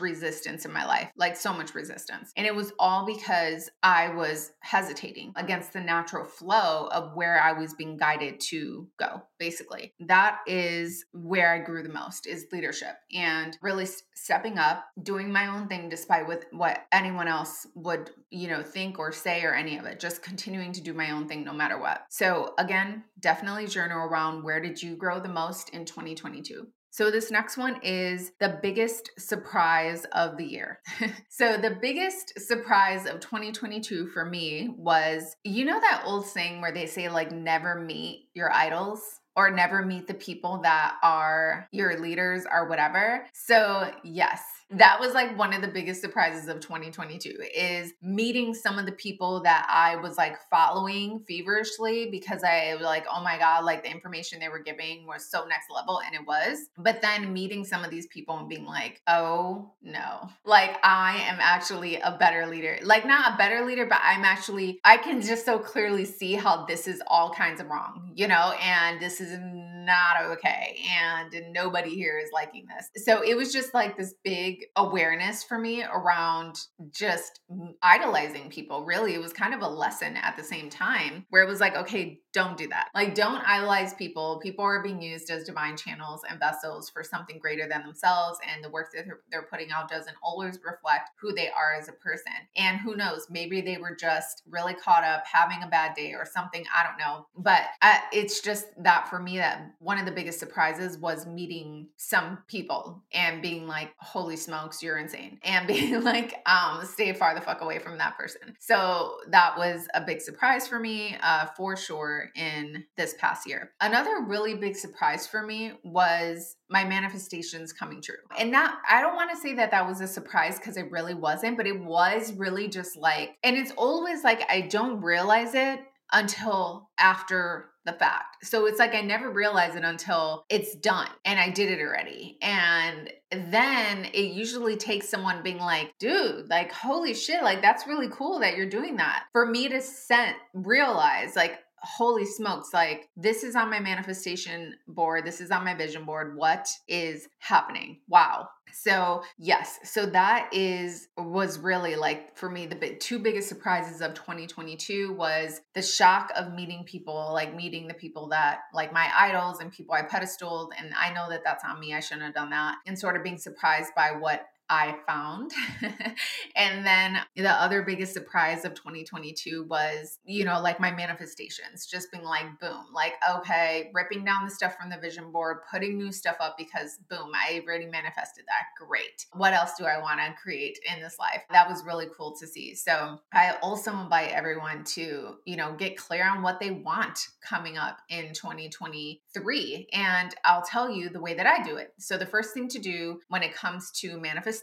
resistance 0.00 0.61
in 0.64 0.72
my 0.72 0.84
life, 0.84 1.10
like, 1.16 1.36
so 1.36 1.52
much 1.52 1.74
resistance. 1.74 2.32
And 2.36 2.46
it 2.46 2.54
was 2.54 2.72
all 2.78 3.06
because 3.06 3.70
I 3.82 4.08
was 4.10 4.52
hesitating 4.60 5.32
against 5.36 5.72
the 5.72 5.80
natural 5.80 6.24
flow 6.24 6.88
of 6.92 7.14
where 7.14 7.40
I 7.40 7.52
was 7.52 7.74
being 7.74 7.96
guided 7.96 8.40
to 8.40 8.88
go, 8.98 9.22
basically. 9.38 9.94
That 10.00 10.38
is 10.46 11.04
where 11.12 11.52
I 11.52 11.58
grew 11.58 11.82
the 11.82 11.88
most 11.88 12.26
is 12.26 12.46
leadership 12.52 12.96
and 13.12 13.56
really 13.62 13.86
stepping 14.14 14.58
up, 14.58 14.86
doing 15.02 15.32
my 15.32 15.48
own 15.48 15.68
thing 15.68 15.88
despite 15.88 16.26
with 16.26 16.46
what 16.50 16.86
anyone 16.92 17.28
else 17.28 17.66
would, 17.74 18.10
you 18.30 18.48
know, 18.48 18.62
think 18.62 18.98
or 18.98 19.12
say 19.12 19.42
or 19.44 19.54
any 19.54 19.78
of 19.78 19.84
it. 19.86 20.00
Just 20.00 20.22
continuing 20.22 20.72
to 20.72 20.80
do 20.80 20.92
my 20.92 21.10
own 21.10 21.28
thing 21.28 21.44
no 21.44 21.52
matter 21.52 21.78
what. 21.78 22.06
So 22.10 22.54
again, 22.58 23.04
definitely 23.18 23.66
journal 23.66 23.98
around 23.98 24.42
where 24.42 24.60
did 24.60 24.82
you 24.82 24.96
grow 24.96 25.20
the 25.20 25.28
most 25.28 25.70
in 25.70 25.84
2022? 25.84 26.66
So, 26.92 27.10
this 27.10 27.30
next 27.30 27.56
one 27.56 27.80
is 27.82 28.32
the 28.38 28.58
biggest 28.60 29.12
surprise 29.18 30.04
of 30.12 30.36
the 30.36 30.44
year. 30.44 30.80
so, 31.30 31.56
the 31.56 31.78
biggest 31.80 32.38
surprise 32.38 33.06
of 33.06 33.18
2022 33.20 34.08
for 34.08 34.26
me 34.26 34.68
was 34.76 35.34
you 35.42 35.64
know, 35.64 35.80
that 35.80 36.02
old 36.04 36.26
saying 36.26 36.60
where 36.60 36.70
they 36.70 36.84
say, 36.84 37.08
like, 37.08 37.32
never 37.32 37.80
meet 37.80 38.28
your 38.34 38.52
idols? 38.52 39.00
Or 39.34 39.50
never 39.50 39.82
meet 39.82 40.06
the 40.06 40.12
people 40.12 40.60
that 40.64 40.96
are 41.02 41.66
your 41.72 41.98
leaders 41.98 42.44
or 42.52 42.68
whatever. 42.68 43.26
So, 43.32 43.90
yes, 44.04 44.42
that 44.74 44.98
was 45.00 45.14
like 45.14 45.36
one 45.38 45.52
of 45.52 45.62
the 45.62 45.68
biggest 45.68 46.00
surprises 46.00 46.48
of 46.48 46.60
2022 46.60 47.36
is 47.54 47.92
meeting 48.02 48.54
some 48.54 48.78
of 48.78 48.86
the 48.86 48.92
people 48.92 49.42
that 49.42 49.66
I 49.68 49.96
was 49.96 50.16
like 50.16 50.36
following 50.50 51.24
feverishly 51.28 52.08
because 52.10 52.42
I 52.42 52.74
was 52.74 52.82
like, 52.82 53.06
oh 53.12 53.22
my 53.22 53.38
God, 53.38 53.64
like 53.64 53.82
the 53.82 53.90
information 53.90 54.40
they 54.40 54.48
were 54.48 54.62
giving 54.62 55.06
was 55.06 55.28
so 55.28 55.44
next 55.46 55.66
level. 55.70 56.00
And 56.04 56.14
it 56.14 56.26
was. 56.26 56.66
But 56.78 57.02
then 57.02 57.32
meeting 57.32 57.64
some 57.64 57.84
of 57.84 57.90
these 57.90 58.06
people 58.06 58.38
and 58.38 58.48
being 58.48 58.64
like, 58.64 59.00
oh 59.06 59.72
no, 59.82 60.30
like 60.44 60.78
I 60.82 61.18
am 61.18 61.38
actually 61.40 61.96
a 61.96 62.16
better 62.18 62.46
leader. 62.46 62.78
Like, 62.82 63.06
not 63.06 63.34
a 63.34 63.36
better 63.36 63.64
leader, 63.64 63.86
but 63.86 63.98
I'm 64.02 64.24
actually, 64.24 64.80
I 64.84 64.96
can 64.96 65.20
just 65.20 65.44
so 65.44 65.58
clearly 65.58 66.04
see 66.04 66.34
how 66.34 66.64
this 66.66 66.88
is 66.88 67.02
all 67.06 67.30
kinds 67.30 67.60
of 67.60 67.68
wrong, 67.68 68.12
you 68.14 68.28
know, 68.28 68.54
and 68.60 69.00
this 69.00 69.20
is 69.20 69.38
not 69.84 70.22
okay. 70.32 70.78
And 70.98 71.34
nobody 71.52 71.90
here 71.90 72.18
is 72.18 72.30
liking 72.32 72.66
this. 72.66 73.04
So 73.04 73.22
it 73.22 73.36
was 73.36 73.52
just 73.52 73.74
like 73.74 73.96
this 73.96 74.14
big 74.24 74.64
awareness 74.76 75.42
for 75.42 75.58
me 75.58 75.84
around 75.84 76.58
just 76.90 77.40
idolizing 77.82 78.50
people. 78.50 78.84
Really, 78.84 79.14
it 79.14 79.20
was 79.20 79.32
kind 79.32 79.54
of 79.54 79.62
a 79.62 79.68
lesson 79.68 80.16
at 80.16 80.36
the 80.36 80.44
same 80.44 80.70
time 80.70 81.26
where 81.30 81.42
it 81.42 81.48
was 81.48 81.60
like, 81.60 81.76
okay, 81.76 82.20
don't 82.32 82.56
do 82.56 82.66
that. 82.68 82.88
Like, 82.94 83.14
don't 83.14 83.42
idolize 83.46 83.94
people. 83.94 84.40
People 84.42 84.64
are 84.64 84.82
being 84.82 85.02
used 85.02 85.30
as 85.30 85.44
divine 85.44 85.76
channels 85.76 86.22
and 86.28 86.38
vessels 86.38 86.88
for 86.88 87.04
something 87.04 87.38
greater 87.38 87.68
than 87.68 87.82
themselves. 87.82 88.38
And 88.50 88.64
the 88.64 88.70
work 88.70 88.88
that 88.94 89.04
they're 89.30 89.48
putting 89.50 89.70
out 89.70 89.90
doesn't 89.90 90.16
always 90.22 90.58
reflect 90.64 91.10
who 91.20 91.34
they 91.34 91.50
are 91.50 91.74
as 91.78 91.88
a 91.88 91.92
person. 91.92 92.32
And 92.56 92.78
who 92.78 92.96
knows, 92.96 93.26
maybe 93.28 93.60
they 93.60 93.76
were 93.76 93.94
just 93.94 94.42
really 94.48 94.74
caught 94.74 95.04
up 95.04 95.24
having 95.30 95.62
a 95.62 95.68
bad 95.68 95.94
day 95.94 96.12
or 96.12 96.24
something. 96.24 96.64
I 96.74 96.86
don't 96.86 96.98
know. 96.98 97.26
But 97.36 97.62
I, 97.82 98.00
it's 98.12 98.40
just 98.40 98.66
that 98.82 99.08
for 99.08 99.18
me, 99.18 99.38
that 99.38 99.71
one 99.78 99.98
of 99.98 100.06
the 100.06 100.12
biggest 100.12 100.38
surprises 100.38 100.98
was 100.98 101.26
meeting 101.26 101.88
some 101.96 102.38
people 102.46 103.02
and 103.12 103.42
being 103.42 103.66
like, 103.66 103.90
holy 103.98 104.36
smokes, 104.36 104.82
you're 104.82 104.98
insane. 104.98 105.38
And 105.52 105.66
being 105.66 106.02
like, 106.02 106.40
um, 106.46 106.84
stay 106.84 107.12
far 107.12 107.34
the 107.34 107.40
fuck 107.40 107.60
away 107.60 107.78
from 107.78 107.98
that 107.98 108.16
person. 108.16 108.56
So 108.58 109.16
that 109.28 109.58
was 109.58 109.86
a 109.92 110.00
big 110.00 110.22
surprise 110.22 110.66
for 110.66 110.78
me, 110.78 111.16
uh, 111.22 111.46
for 111.56 111.76
sure 111.76 112.30
in 112.34 112.84
this 112.96 113.14
past 113.18 113.46
year. 113.46 113.72
Another 113.80 114.22
really 114.26 114.54
big 114.54 114.76
surprise 114.76 115.26
for 115.26 115.42
me 115.42 115.72
was 115.84 116.56
my 116.72 116.84
manifestations 116.84 117.72
coming 117.72 118.00
true. 118.00 118.16
And 118.38 118.52
that 118.54 118.78
I 118.88 119.02
don't 119.02 119.14
want 119.14 119.30
to 119.30 119.36
say 119.36 119.54
that 119.54 119.70
that 119.70 119.86
was 119.86 120.00
a 120.00 120.06
surprise 120.06 120.58
because 120.58 120.76
it 120.76 120.90
really 120.90 121.14
wasn't, 121.14 121.58
but 121.58 121.66
it 121.66 121.78
was 121.78 122.32
really 122.32 122.68
just 122.68 122.96
like, 122.96 123.36
and 123.44 123.56
it's 123.56 123.72
always 123.72 124.24
like 124.24 124.42
I 124.50 124.62
don't 124.62 125.02
realize 125.02 125.54
it 125.54 125.80
until 126.12 126.90
after 126.98 127.70
the 127.84 127.92
fact. 127.92 128.44
So 128.44 128.66
it's 128.66 128.78
like 128.78 128.94
I 128.94 129.00
never 129.00 129.30
realize 129.30 129.74
it 129.74 129.82
until 129.82 130.44
it's 130.48 130.74
done 130.76 131.08
and 131.24 131.40
I 131.40 131.50
did 131.50 131.70
it 131.70 131.80
already. 131.80 132.38
And 132.40 133.10
then 133.30 134.04
it 134.04 134.32
usually 134.32 134.76
takes 134.76 135.08
someone 135.08 135.42
being 135.42 135.58
like, 135.58 135.92
dude, 135.98 136.48
like, 136.48 136.70
holy 136.70 137.14
shit, 137.14 137.42
like, 137.42 137.60
that's 137.60 137.86
really 137.88 138.08
cool 138.08 138.38
that 138.40 138.56
you're 138.56 138.68
doing 138.68 138.96
that. 138.98 139.24
For 139.32 139.46
me 139.46 139.68
to 139.68 139.80
set, 139.80 140.36
realize, 140.54 141.34
like, 141.34 141.58
holy 141.82 142.24
smokes, 142.24 142.72
like 142.72 143.08
this 143.16 143.42
is 143.42 143.56
on 143.56 143.70
my 143.70 143.80
manifestation 143.80 144.74
board, 144.86 145.24
this 145.24 145.40
is 145.40 145.50
on 145.50 145.64
my 145.64 145.74
vision 145.74 146.04
board. 146.04 146.36
What 146.36 146.68
is 146.88 147.28
happening? 147.38 148.00
Wow. 148.08 148.48
So, 148.74 149.22
yes, 149.38 149.78
so 149.84 150.06
that 150.06 150.48
is 150.52 151.08
was 151.18 151.58
really 151.58 151.94
like 151.94 152.36
for 152.38 152.48
me 152.48 152.64
the 152.64 152.96
two 152.96 153.18
biggest 153.18 153.48
surprises 153.48 154.00
of 154.00 154.14
2022 154.14 155.12
was 155.12 155.60
the 155.74 155.82
shock 155.82 156.32
of 156.34 156.54
meeting 156.54 156.84
people, 156.84 157.30
like 157.34 157.54
meeting 157.54 157.86
the 157.86 157.94
people 157.94 158.28
that 158.28 158.60
like 158.72 158.92
my 158.92 159.10
idols 159.14 159.60
and 159.60 159.70
people 159.70 159.94
I 159.94 160.02
pedestaled 160.02 160.72
and 160.78 160.94
I 160.94 161.12
know 161.12 161.28
that 161.28 161.42
that's 161.44 161.64
on 161.64 161.80
me. 161.80 161.92
I 161.92 162.00
shouldn't 162.00 162.24
have 162.24 162.34
done 162.34 162.50
that. 162.50 162.76
And 162.86 162.98
sort 162.98 163.16
of 163.16 163.22
being 163.22 163.38
surprised 163.38 163.94
by 163.94 164.12
what 164.18 164.46
I 164.72 164.96
found. 165.06 165.50
and 166.56 166.86
then 166.86 167.18
the 167.36 167.50
other 167.50 167.82
biggest 167.82 168.14
surprise 168.14 168.64
of 168.64 168.72
2022 168.72 169.66
was, 169.68 170.18
you 170.24 170.46
know, 170.46 170.62
like 170.62 170.80
my 170.80 170.90
manifestations, 170.90 171.84
just 171.84 172.10
being 172.10 172.24
like, 172.24 172.58
boom, 172.58 172.86
like, 172.94 173.12
okay, 173.30 173.90
ripping 173.92 174.24
down 174.24 174.46
the 174.46 174.50
stuff 174.50 174.74
from 174.80 174.88
the 174.88 174.96
vision 174.96 175.30
board, 175.30 175.58
putting 175.70 175.98
new 175.98 176.10
stuff 176.10 176.36
up 176.40 176.56
because, 176.56 176.98
boom, 177.10 177.32
I 177.34 177.60
already 177.62 177.84
manifested 177.84 178.44
that. 178.46 178.86
Great. 178.86 179.26
What 179.34 179.52
else 179.52 179.72
do 179.78 179.84
I 179.84 180.00
want 180.00 180.20
to 180.20 180.34
create 180.42 180.78
in 180.90 181.02
this 181.02 181.18
life? 181.18 181.42
That 181.50 181.68
was 181.68 181.84
really 181.84 182.06
cool 182.16 182.34
to 182.40 182.46
see. 182.46 182.74
So 182.74 183.20
I 183.34 183.56
also 183.60 183.94
invite 183.98 184.30
everyone 184.30 184.84
to, 184.84 185.34
you 185.44 185.56
know, 185.56 185.74
get 185.74 185.98
clear 185.98 186.26
on 186.26 186.40
what 186.40 186.60
they 186.60 186.70
want 186.70 187.28
coming 187.46 187.76
up 187.76 187.98
in 188.08 188.32
2023. 188.32 189.88
And 189.92 190.34
I'll 190.46 190.62
tell 190.62 190.90
you 190.90 191.10
the 191.10 191.20
way 191.20 191.34
that 191.34 191.46
I 191.46 191.62
do 191.62 191.76
it. 191.76 191.92
So 191.98 192.16
the 192.16 192.24
first 192.24 192.54
thing 192.54 192.68
to 192.68 192.78
do 192.78 193.20
when 193.28 193.42
it 193.42 193.54
comes 193.54 193.90
to 194.00 194.18
manifestation, 194.18 194.61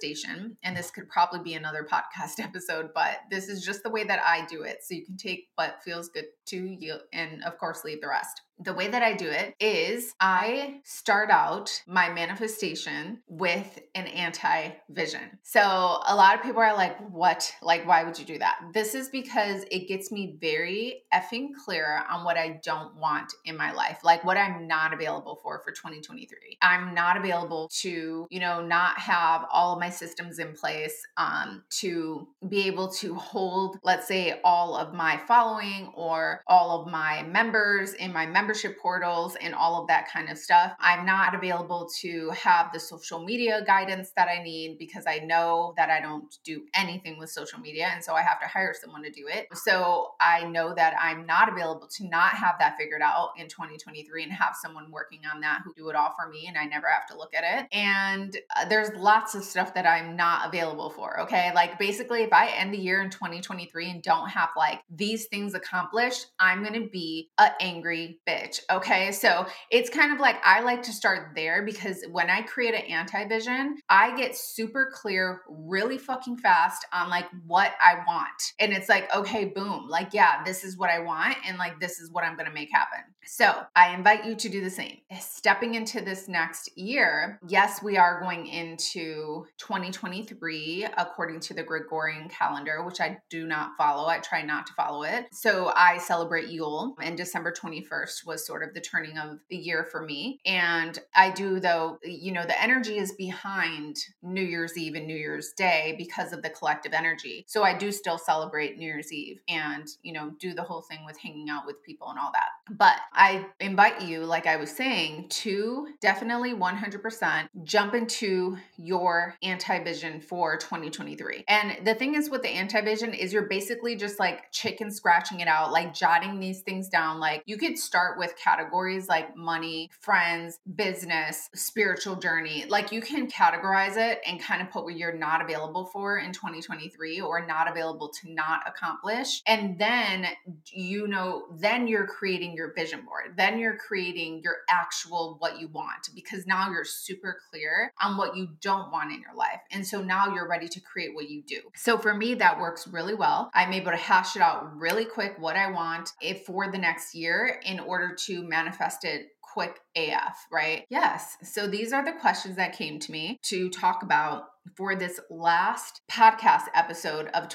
and 0.63 0.75
this 0.75 0.91
could 0.91 1.09
probably 1.09 1.39
be 1.39 1.53
another 1.53 1.87
podcast 1.89 2.39
episode, 2.39 2.89
but 2.93 3.19
this 3.29 3.49
is 3.49 3.63
just 3.63 3.83
the 3.83 3.89
way 3.89 4.03
that 4.03 4.21
I 4.25 4.45
do 4.45 4.63
it. 4.63 4.79
So 4.83 4.95
you 4.95 5.05
can 5.05 5.17
take 5.17 5.49
what 5.55 5.83
feels 5.83 6.09
good 6.09 6.25
to 6.47 6.57
you 6.57 6.97
and, 7.13 7.43
of 7.43 7.57
course, 7.57 7.83
leave 7.83 8.01
the 8.01 8.07
rest 8.07 8.41
the 8.59 8.73
way 8.73 8.89
that 8.89 9.01
I 9.01 9.13
do 9.13 9.27
it 9.29 9.55
is 9.59 10.13
I 10.19 10.81
start 10.83 11.29
out 11.29 11.81
my 11.87 12.09
manifestation 12.09 13.19
with 13.27 13.79
an 13.95 14.07
anti 14.07 14.71
vision. 14.89 15.21
So 15.43 15.61
a 15.61 16.15
lot 16.15 16.35
of 16.35 16.43
people 16.43 16.61
are 16.61 16.75
like, 16.75 16.97
what? 17.09 17.53
Like, 17.61 17.87
why 17.87 18.03
would 18.03 18.19
you 18.19 18.25
do 18.25 18.37
that? 18.39 18.59
This 18.73 18.95
is 18.95 19.09
because 19.09 19.63
it 19.71 19.87
gets 19.87 20.11
me 20.11 20.37
very 20.41 21.03
effing 21.13 21.49
clear 21.63 22.03
on 22.09 22.25
what 22.25 22.37
I 22.37 22.59
don't 22.63 22.95
want 22.95 23.31
in 23.45 23.55
my 23.55 23.71
life, 23.71 23.99
like 24.03 24.25
what 24.25 24.35
I'm 24.35 24.67
not 24.67 24.93
available 24.93 25.39
for 25.41 25.59
for 25.59 25.71
2023. 25.71 26.57
I'm 26.61 26.93
not 26.93 27.15
available 27.15 27.69
to, 27.79 28.27
you 28.29 28.39
know, 28.39 28.61
not 28.61 28.99
have 28.99 29.45
all 29.51 29.73
of 29.73 29.79
my 29.79 29.89
systems 29.89 30.39
in 30.39 30.53
place 30.53 31.01
um, 31.15 31.63
to 31.79 32.27
be 32.49 32.67
able 32.67 32.89
to 32.93 33.15
hold, 33.15 33.77
let's 33.83 34.07
say, 34.07 34.41
all 34.43 34.75
of 34.75 34.93
my 34.93 35.17
following 35.27 35.91
or 35.95 36.43
all 36.47 36.81
of 36.81 36.91
my 36.91 37.23
members 37.23 37.93
in 37.93 38.11
my 38.11 38.25
membership 38.25 38.48
membership 38.49 38.79
portals 38.81 39.37
and 39.41 39.53
all 39.53 39.79
of 39.79 39.87
that 39.87 40.09
kind 40.11 40.27
of 40.27 40.35
stuff. 40.35 40.73
I'm 40.79 41.05
not 41.05 41.35
available 41.35 41.87
to 41.99 42.31
have 42.31 42.73
the 42.73 42.79
social 42.79 43.23
media 43.23 43.63
guidance 43.63 44.11
that 44.15 44.27
I 44.27 44.41
need 44.41 44.79
because 44.79 45.03
I 45.05 45.19
know 45.19 45.75
that 45.77 45.91
I 45.91 46.01
don't 46.01 46.35
do 46.43 46.63
anything 46.73 47.19
with 47.19 47.29
social 47.29 47.59
media. 47.59 47.91
And 47.93 48.03
so 48.03 48.15
I 48.15 48.23
have 48.23 48.39
to 48.39 48.47
hire 48.47 48.73
someone 48.73 49.03
to 49.03 49.11
do 49.11 49.27
it. 49.27 49.47
So 49.53 50.13
I 50.19 50.45
know 50.45 50.73
that 50.73 50.95
I'm 50.99 51.27
not 51.27 51.47
available 51.47 51.87
to 51.97 52.07
not 52.07 52.31
have 52.31 52.55
that 52.57 52.75
figured 52.75 53.03
out 53.03 53.33
in 53.37 53.47
2023 53.47 54.23
and 54.23 54.31
have 54.31 54.55
someone 54.59 54.89
working 54.89 55.21
on 55.31 55.41
that 55.41 55.61
who 55.63 55.71
do 55.75 55.89
it 55.89 55.95
all 55.95 56.15
for 56.19 56.27
me 56.27 56.47
and 56.47 56.57
I 56.57 56.65
never 56.65 56.87
have 56.87 57.05
to 57.09 57.17
look 57.17 57.35
at 57.35 57.43
it. 57.43 57.67
And 57.71 58.35
uh, 58.55 58.67
there's 58.67 58.89
lots 58.95 59.35
of 59.35 59.43
stuff 59.43 59.75
that 59.75 59.85
I'm 59.85 60.15
not 60.15 60.47
available 60.47 60.89
for. 60.89 61.19
Okay. 61.21 61.51
Like 61.53 61.77
basically, 61.77 62.23
if 62.23 62.33
I 62.33 62.47
end 62.47 62.73
the 62.73 62.79
year 62.79 63.03
in 63.03 63.11
2023 63.11 63.91
and 63.91 64.01
don't 64.01 64.29
have 64.29 64.49
like 64.57 64.81
these 64.89 65.27
things 65.27 65.53
accomplished, 65.53 66.27
I'm 66.39 66.63
going 66.63 66.81
to 66.81 66.89
be 66.89 67.29
an 67.37 67.51
angry 67.59 68.19
bitch 68.27 68.38
Okay. 68.69 69.11
So 69.11 69.45
it's 69.69 69.89
kind 69.89 70.13
of 70.13 70.19
like 70.19 70.37
I 70.43 70.61
like 70.61 70.83
to 70.83 70.91
start 70.91 71.31
there 71.35 71.63
because 71.63 72.03
when 72.11 72.29
I 72.29 72.41
create 72.41 72.73
an 72.73 72.81
anti 72.81 73.25
vision, 73.27 73.77
I 73.89 74.15
get 74.15 74.35
super 74.35 74.91
clear 74.93 75.41
really 75.49 75.97
fucking 75.97 76.37
fast 76.37 76.85
on 76.93 77.09
like 77.09 77.25
what 77.45 77.73
I 77.81 78.03
want. 78.07 78.53
And 78.59 78.73
it's 78.73 78.89
like, 78.89 79.13
okay, 79.15 79.45
boom. 79.45 79.87
Like, 79.89 80.13
yeah, 80.13 80.43
this 80.43 80.63
is 80.63 80.77
what 80.77 80.89
I 80.89 80.99
want. 80.99 81.35
And 81.45 81.57
like, 81.57 81.79
this 81.79 81.99
is 81.99 82.11
what 82.11 82.23
I'm 82.23 82.35
going 82.35 82.47
to 82.47 82.53
make 82.53 82.69
happen. 82.71 82.99
So 83.31 83.53
I 83.75 83.93
invite 83.93 84.25
you 84.25 84.33
to 84.35 84.49
do 84.49 84.59
the 84.59 84.71
same. 84.71 84.97
Eh, 85.11 85.19
stepping 85.19 85.75
into 85.75 86.01
this 86.01 86.27
next 86.27 86.75
year, 86.75 87.39
yes, 87.47 87.83
we 87.83 87.95
are 87.95 88.19
going 88.19 88.47
into 88.47 89.45
2023 89.59 90.87
according 90.97 91.39
to 91.41 91.53
the 91.53 91.61
Gregorian 91.61 92.27
calendar, 92.27 92.83
which 92.83 92.99
I 92.99 93.19
do 93.29 93.45
not 93.45 93.77
follow. 93.77 94.07
I 94.07 94.17
try 94.17 94.41
not 94.41 94.65
to 94.65 94.73
follow 94.73 95.03
it. 95.03 95.27
So 95.31 95.71
I 95.75 95.99
celebrate 95.99 96.47
Yule, 96.47 96.95
and 97.03 97.15
December 97.15 97.53
21st 97.53 98.25
was 98.25 98.47
sort 98.47 98.63
of 98.63 98.73
the 98.73 98.81
turning 98.81 99.19
of 99.19 99.37
the 99.51 99.57
year 99.57 99.87
for 99.91 100.01
me. 100.01 100.39
And 100.47 100.97
I 101.13 101.29
do, 101.29 101.59
though, 101.59 101.99
eh, 102.03 102.09
you 102.09 102.31
know, 102.31 102.45
the 102.45 102.59
energy 102.59 102.97
is 102.97 103.11
behind 103.11 103.97
New 104.23 104.41
Year's 104.41 104.75
Eve 104.75 104.95
and 104.95 105.05
New 105.05 105.15
Year's 105.15 105.53
Day 105.55 105.93
because 105.99 106.33
of 106.33 106.41
the 106.41 106.49
collective 106.49 106.93
energy. 106.93 107.45
So 107.47 107.61
I 107.61 107.77
do 107.77 107.91
still 107.91 108.17
celebrate 108.17 108.79
New 108.79 108.87
Year's 108.87 109.13
Eve 109.13 109.39
and, 109.47 109.87
you 110.01 110.13
know, 110.13 110.31
do 110.39 110.55
the 110.55 110.63
whole 110.63 110.81
thing 110.81 111.05
with 111.05 111.19
hanging 111.19 111.51
out 111.51 111.67
with 111.67 111.83
people 111.83 112.09
and 112.09 112.17
all 112.17 112.31
that. 112.33 112.49
But 112.75 112.99
I 113.19 113.45
invite 113.59 114.01
you, 114.01 114.23
like 114.23 114.47
I 114.47 114.55
was 114.55 114.71
saying, 114.71 115.27
to 115.29 115.89
definitely 115.99 116.53
100% 116.53 117.49
jump 117.63 117.93
into 117.93 118.55
your 118.77 119.35
anti 119.43 119.83
vision 119.83 120.21
for 120.21 120.55
2023. 120.55 121.43
And 121.49 121.85
the 121.85 121.95
thing 121.95 122.15
is 122.15 122.29
with 122.29 122.43
the 122.43 122.49
anti 122.49 122.79
vision 122.79 123.13
is 123.13 123.33
you're 123.33 123.49
basically 123.49 123.97
just 123.97 124.21
like 124.21 124.49
chicken 124.53 124.89
scratching 124.89 125.41
it 125.41 125.49
out, 125.49 125.73
like 125.73 125.93
jotting 125.93 126.39
these 126.39 126.61
things 126.61 126.87
down. 126.87 127.19
Like 127.19 127.43
you 127.45 127.57
could 127.57 127.77
start 127.77 128.17
with 128.17 128.35
categories 128.41 129.09
like 129.09 129.35
money, 129.35 129.89
friends, 129.99 130.59
business, 130.75 131.49
spiritual 131.53 132.15
journey. 132.15 132.67
Like 132.69 132.93
you 132.93 133.01
can 133.01 133.29
categorize 133.29 133.97
it 133.97 134.21
and 134.25 134.41
kind 134.41 134.61
of 134.61 134.69
put 134.69 134.85
what 134.85 134.95
you're 134.95 135.11
not 135.11 135.41
available 135.41 135.83
for 135.83 136.19
in 136.19 136.31
2023 136.31 137.19
or 137.19 137.45
not 137.45 137.69
available 137.69 138.07
to 138.21 138.31
not 138.31 138.61
accomplish. 138.65 139.41
And 139.45 139.77
then 139.77 140.25
you 140.71 141.05
know, 141.05 141.47
then 141.57 141.85
you're 141.85 142.07
creating 142.07 142.53
your 142.53 142.73
vision 142.73 142.98
board. 143.05 143.35
Then 143.37 143.59
you're 143.59 143.77
creating 143.77 144.41
your 144.43 144.57
actual 144.69 145.35
what 145.39 145.59
you 145.59 145.67
want 145.67 146.09
because 146.15 146.47
now 146.47 146.69
you're 146.69 146.85
super 146.85 147.37
clear 147.49 147.91
on 148.01 148.17
what 148.17 148.35
you 148.35 148.49
don't 148.61 148.91
want 148.91 149.11
in 149.11 149.21
your 149.21 149.35
life. 149.35 149.59
And 149.71 149.85
so 149.85 150.01
now 150.01 150.33
you're 150.33 150.47
ready 150.47 150.67
to 150.67 150.79
create 150.79 151.13
what 151.13 151.29
you 151.29 151.43
do. 151.43 151.61
So 151.75 151.97
for 151.97 152.13
me, 152.13 152.35
that 152.35 152.59
works 152.59 152.87
really 152.87 153.15
well. 153.15 153.49
I'm 153.53 153.73
able 153.73 153.91
to 153.91 153.97
hash 153.97 154.35
it 154.35 154.41
out 154.41 154.75
really 154.77 155.05
quick 155.05 155.35
what 155.39 155.55
I 155.55 155.71
want 155.71 156.11
if 156.21 156.45
for 156.45 156.71
the 156.71 156.77
next 156.77 157.15
year 157.15 157.59
in 157.65 157.79
order 157.79 158.15
to 158.27 158.43
manifest 158.43 159.05
it 159.05 159.27
quick 159.41 159.79
AF, 159.95 160.45
right? 160.51 160.85
Yes. 160.89 161.35
So 161.43 161.67
these 161.67 161.91
are 161.91 162.05
the 162.05 162.11
questions 162.19 162.55
that 162.57 162.77
came 162.77 162.99
to 162.99 163.11
me 163.11 163.39
to 163.43 163.69
talk 163.69 164.03
about 164.03 164.43
for 164.75 164.95
this 164.95 165.19
last 165.29 166.01
podcast 166.11 166.65
episode 166.73 167.27
of 167.33 167.49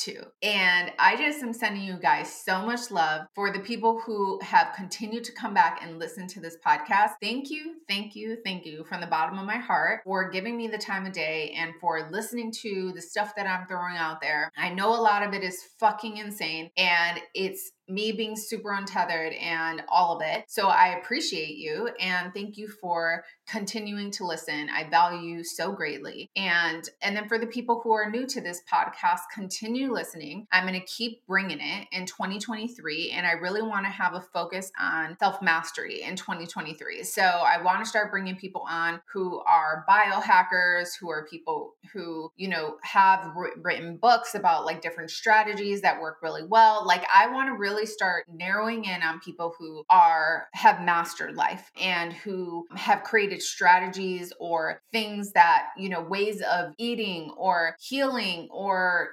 2022. 0.00 0.30
And 0.42 0.92
I 0.98 1.16
just 1.16 1.42
am 1.42 1.52
sending 1.52 1.82
you 1.82 1.94
guys 1.94 2.32
so 2.32 2.64
much 2.64 2.90
love 2.90 3.26
for 3.34 3.52
the 3.52 3.60
people 3.60 4.00
who 4.00 4.40
have 4.42 4.72
continued 4.74 5.24
to 5.24 5.32
come 5.32 5.54
back 5.54 5.80
and 5.82 5.98
listen 5.98 6.26
to 6.28 6.40
this 6.40 6.56
podcast. 6.64 7.12
Thank 7.22 7.50
you, 7.50 7.76
thank 7.88 8.14
you, 8.14 8.38
thank 8.44 8.66
you 8.66 8.84
from 8.84 9.00
the 9.00 9.06
bottom 9.06 9.38
of 9.38 9.46
my 9.46 9.58
heart 9.58 10.00
for 10.04 10.30
giving 10.30 10.56
me 10.56 10.68
the 10.68 10.78
time 10.78 11.06
of 11.06 11.12
day 11.12 11.54
and 11.56 11.72
for 11.80 12.08
listening 12.10 12.52
to 12.62 12.92
the 12.94 13.02
stuff 13.02 13.34
that 13.36 13.46
I'm 13.46 13.66
throwing 13.66 13.96
out 13.96 14.20
there. 14.20 14.50
I 14.56 14.70
know 14.70 14.90
a 14.90 15.00
lot 15.00 15.22
of 15.22 15.34
it 15.34 15.42
is 15.42 15.62
fucking 15.78 16.16
insane 16.16 16.70
and 16.76 17.20
it's 17.34 17.72
me 17.90 18.12
being 18.12 18.36
super 18.36 18.72
untethered 18.72 19.32
and 19.34 19.82
all 19.88 20.16
of 20.16 20.22
it. 20.22 20.44
So 20.48 20.68
I 20.68 20.98
appreciate 20.98 21.56
you 21.56 21.90
and 22.00 22.32
thank 22.32 22.56
you 22.56 22.68
for 22.68 23.24
continuing 23.48 24.10
to 24.12 24.24
listen. 24.24 24.68
I 24.70 24.88
value 24.88 25.36
you 25.36 25.44
so 25.44 25.72
greatly. 25.72 26.30
And 26.36 26.88
and 27.02 27.16
then 27.16 27.28
for 27.28 27.38
the 27.38 27.46
people 27.46 27.80
who 27.82 27.92
are 27.92 28.10
new 28.10 28.26
to 28.26 28.40
this 28.40 28.62
podcast, 28.72 29.20
continue 29.34 29.89
listening. 29.92 30.46
I'm 30.52 30.66
going 30.66 30.78
to 30.78 30.86
keep 30.86 31.26
bringing 31.26 31.60
it 31.60 31.88
in 31.92 32.06
2023 32.06 33.10
and 33.10 33.26
I 33.26 33.32
really 33.32 33.62
want 33.62 33.86
to 33.86 33.90
have 33.90 34.14
a 34.14 34.20
focus 34.20 34.70
on 34.80 35.16
self-mastery 35.18 36.02
in 36.02 36.16
2023. 36.16 37.02
So 37.04 37.22
I 37.22 37.62
want 37.62 37.80
to 37.80 37.88
start 37.88 38.10
bringing 38.10 38.36
people 38.36 38.64
on 38.68 39.00
who 39.12 39.40
are 39.40 39.84
biohackers, 39.88 40.88
who 40.98 41.10
are 41.10 41.26
people 41.26 41.74
who, 41.92 42.30
you 42.36 42.48
know, 42.48 42.76
have 42.82 43.32
written 43.34 43.96
books 43.96 44.34
about 44.34 44.64
like 44.64 44.82
different 44.82 45.10
strategies 45.10 45.80
that 45.82 46.00
work 46.00 46.18
really 46.22 46.44
well. 46.44 46.86
Like 46.86 47.04
I 47.12 47.28
want 47.28 47.48
to 47.48 47.54
really 47.54 47.86
start 47.86 48.26
narrowing 48.32 48.84
in 48.84 49.02
on 49.02 49.20
people 49.20 49.54
who 49.58 49.84
are 49.90 50.48
have 50.52 50.82
mastered 50.82 51.34
life 51.34 51.70
and 51.80 52.12
who 52.12 52.66
have 52.74 53.02
created 53.02 53.42
strategies 53.42 54.32
or 54.38 54.80
things 54.92 55.32
that, 55.32 55.68
you 55.76 55.88
know, 55.88 56.00
ways 56.00 56.42
of 56.42 56.74
eating 56.78 57.30
or 57.36 57.76
healing 57.80 58.48
or 58.50 59.10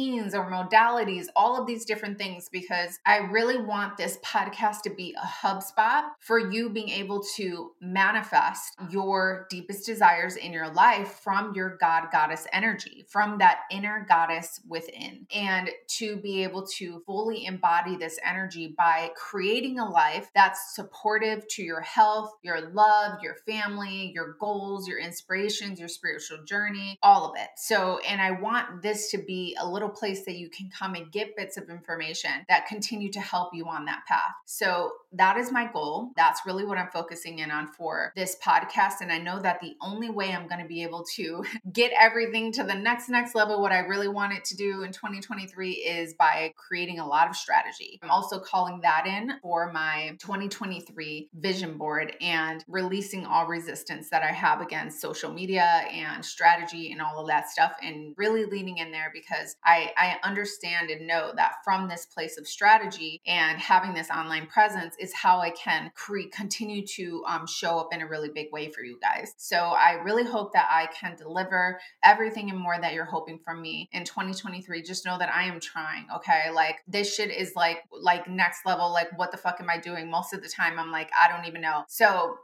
routines 0.00 0.34
or 0.34 0.50
modalities, 0.50 1.26
all 1.36 1.60
of 1.60 1.66
these 1.66 1.84
different 1.84 2.18
things, 2.18 2.48
because 2.50 2.98
I 3.06 3.18
really 3.18 3.58
want 3.58 3.96
this 3.96 4.18
podcast 4.24 4.82
to 4.82 4.90
be 4.90 5.14
a 5.14 5.26
hub 5.26 5.62
spot 5.62 6.04
for 6.20 6.38
you 6.38 6.70
being 6.70 6.88
able 6.88 7.22
to 7.36 7.72
manifest 7.80 8.74
your 8.90 9.46
deepest 9.50 9.86
desires 9.86 10.36
in 10.36 10.52
your 10.52 10.72
life 10.72 11.20
from 11.22 11.54
your 11.54 11.76
God 11.80 12.04
goddess 12.12 12.46
energy, 12.52 13.04
from 13.08 13.38
that 13.38 13.60
inner 13.70 14.06
goddess 14.08 14.60
within, 14.68 15.26
and 15.34 15.70
to 15.98 16.16
be 16.16 16.42
able 16.42 16.66
to 16.78 17.02
fully 17.06 17.46
embody 17.46 17.96
this 17.96 18.18
energy 18.24 18.74
by 18.76 19.10
creating 19.16 19.78
a 19.78 19.88
life 19.88 20.30
that's 20.34 20.74
supportive 20.74 21.46
to 21.48 21.62
your 21.62 21.80
health, 21.80 22.32
your 22.42 22.70
love, 22.70 23.18
your 23.22 23.36
family, 23.46 24.12
your 24.14 24.36
goals, 24.40 24.88
your 24.88 24.98
inspirations, 24.98 25.78
your 25.78 25.88
spiritual 25.88 26.42
journey, 26.44 26.98
all 27.02 27.28
of 27.28 27.36
it. 27.36 27.48
So, 27.56 27.98
and 27.98 28.20
I 28.20 28.32
want 28.32 28.82
this 28.82 29.10
to 29.10 29.18
be 29.18 29.56
a 29.60 29.68
little 29.68 29.89
place 29.90 30.24
that 30.24 30.36
you 30.36 30.48
can 30.48 30.70
come 30.70 30.94
and 30.94 31.10
get 31.12 31.36
bits 31.36 31.56
of 31.56 31.68
information 31.68 32.30
that 32.48 32.66
continue 32.66 33.10
to 33.12 33.20
help 33.20 33.54
you 33.54 33.66
on 33.66 33.84
that 33.86 34.02
path. 34.06 34.32
So, 34.46 34.92
that 35.12 35.36
is 35.36 35.50
my 35.50 35.70
goal. 35.70 36.12
That's 36.16 36.42
really 36.46 36.64
what 36.64 36.78
I'm 36.78 36.88
focusing 36.88 37.40
in 37.40 37.50
on 37.50 37.66
for 37.66 38.12
this 38.14 38.36
podcast. 38.44 39.00
And 39.00 39.10
I 39.10 39.18
know 39.18 39.40
that 39.40 39.60
the 39.60 39.74
only 39.80 40.08
way 40.08 40.32
I'm 40.32 40.46
going 40.46 40.60
to 40.60 40.68
be 40.68 40.82
able 40.82 41.04
to 41.16 41.44
get 41.72 41.92
everything 41.98 42.52
to 42.52 42.62
the 42.62 42.74
next, 42.74 43.08
next 43.08 43.34
level, 43.34 43.60
what 43.60 43.72
I 43.72 43.80
really 43.80 44.08
want 44.08 44.34
it 44.34 44.44
to 44.46 44.56
do 44.56 44.82
in 44.82 44.92
2023 44.92 45.70
is 45.72 46.14
by 46.14 46.52
creating 46.56 47.00
a 47.00 47.06
lot 47.06 47.28
of 47.28 47.36
strategy. 47.36 47.98
I'm 48.02 48.10
also 48.10 48.38
calling 48.38 48.80
that 48.82 49.06
in 49.06 49.32
for 49.42 49.72
my 49.72 50.16
2023 50.20 51.30
vision 51.34 51.76
board 51.76 52.14
and 52.20 52.64
releasing 52.68 53.26
all 53.26 53.46
resistance 53.46 54.10
that 54.10 54.22
I 54.22 54.32
have 54.32 54.60
against 54.60 55.00
social 55.00 55.32
media 55.32 55.84
and 55.92 56.24
strategy 56.24 56.92
and 56.92 57.00
all 57.00 57.20
of 57.20 57.26
that 57.28 57.50
stuff 57.50 57.72
and 57.82 58.14
really 58.16 58.44
leaning 58.44 58.78
in 58.78 58.92
there 58.92 59.10
because 59.12 59.56
I, 59.64 59.79
I 59.96 60.16
understand 60.22 60.90
and 60.90 61.06
know 61.06 61.32
that 61.36 61.56
from 61.64 61.88
this 61.88 62.06
place 62.06 62.38
of 62.38 62.46
strategy 62.46 63.20
and 63.26 63.58
having 63.58 63.94
this 63.94 64.10
online 64.10 64.46
presence 64.46 64.96
is 64.98 65.12
how 65.14 65.38
I 65.38 65.50
can 65.50 65.90
create 65.94 66.32
continue 66.32 66.86
to 66.86 67.24
um, 67.26 67.46
show 67.46 67.78
up 67.78 67.88
in 67.92 68.02
a 68.02 68.06
really 68.06 68.28
big 68.28 68.48
way 68.52 68.70
for 68.70 68.82
you 68.82 68.98
guys. 69.00 69.34
So 69.36 69.56
I 69.56 69.92
really 69.92 70.24
hope 70.24 70.52
that 70.52 70.68
I 70.70 70.86
can 70.98 71.16
deliver 71.16 71.80
everything 72.02 72.50
and 72.50 72.58
more 72.58 72.78
that 72.80 72.94
you're 72.94 73.04
hoping 73.04 73.38
from 73.38 73.62
me 73.62 73.88
in 73.92 74.04
2023. 74.04 74.82
Just 74.82 75.04
know 75.04 75.18
that 75.18 75.32
I 75.34 75.44
am 75.44 75.60
trying. 75.60 76.06
Okay, 76.16 76.50
like 76.52 76.76
this 76.86 77.14
shit 77.14 77.30
is 77.30 77.54
like 77.56 77.84
like 77.92 78.28
next 78.28 78.66
level. 78.66 78.92
Like 78.92 79.16
what 79.18 79.30
the 79.32 79.38
fuck 79.38 79.60
am 79.60 79.70
I 79.70 79.78
doing? 79.78 80.10
Most 80.10 80.32
of 80.32 80.42
the 80.42 80.48
time, 80.48 80.78
I'm 80.78 80.90
like 80.90 81.10
I 81.18 81.28
don't 81.28 81.46
even 81.46 81.60
know. 81.60 81.84
So 81.88 82.38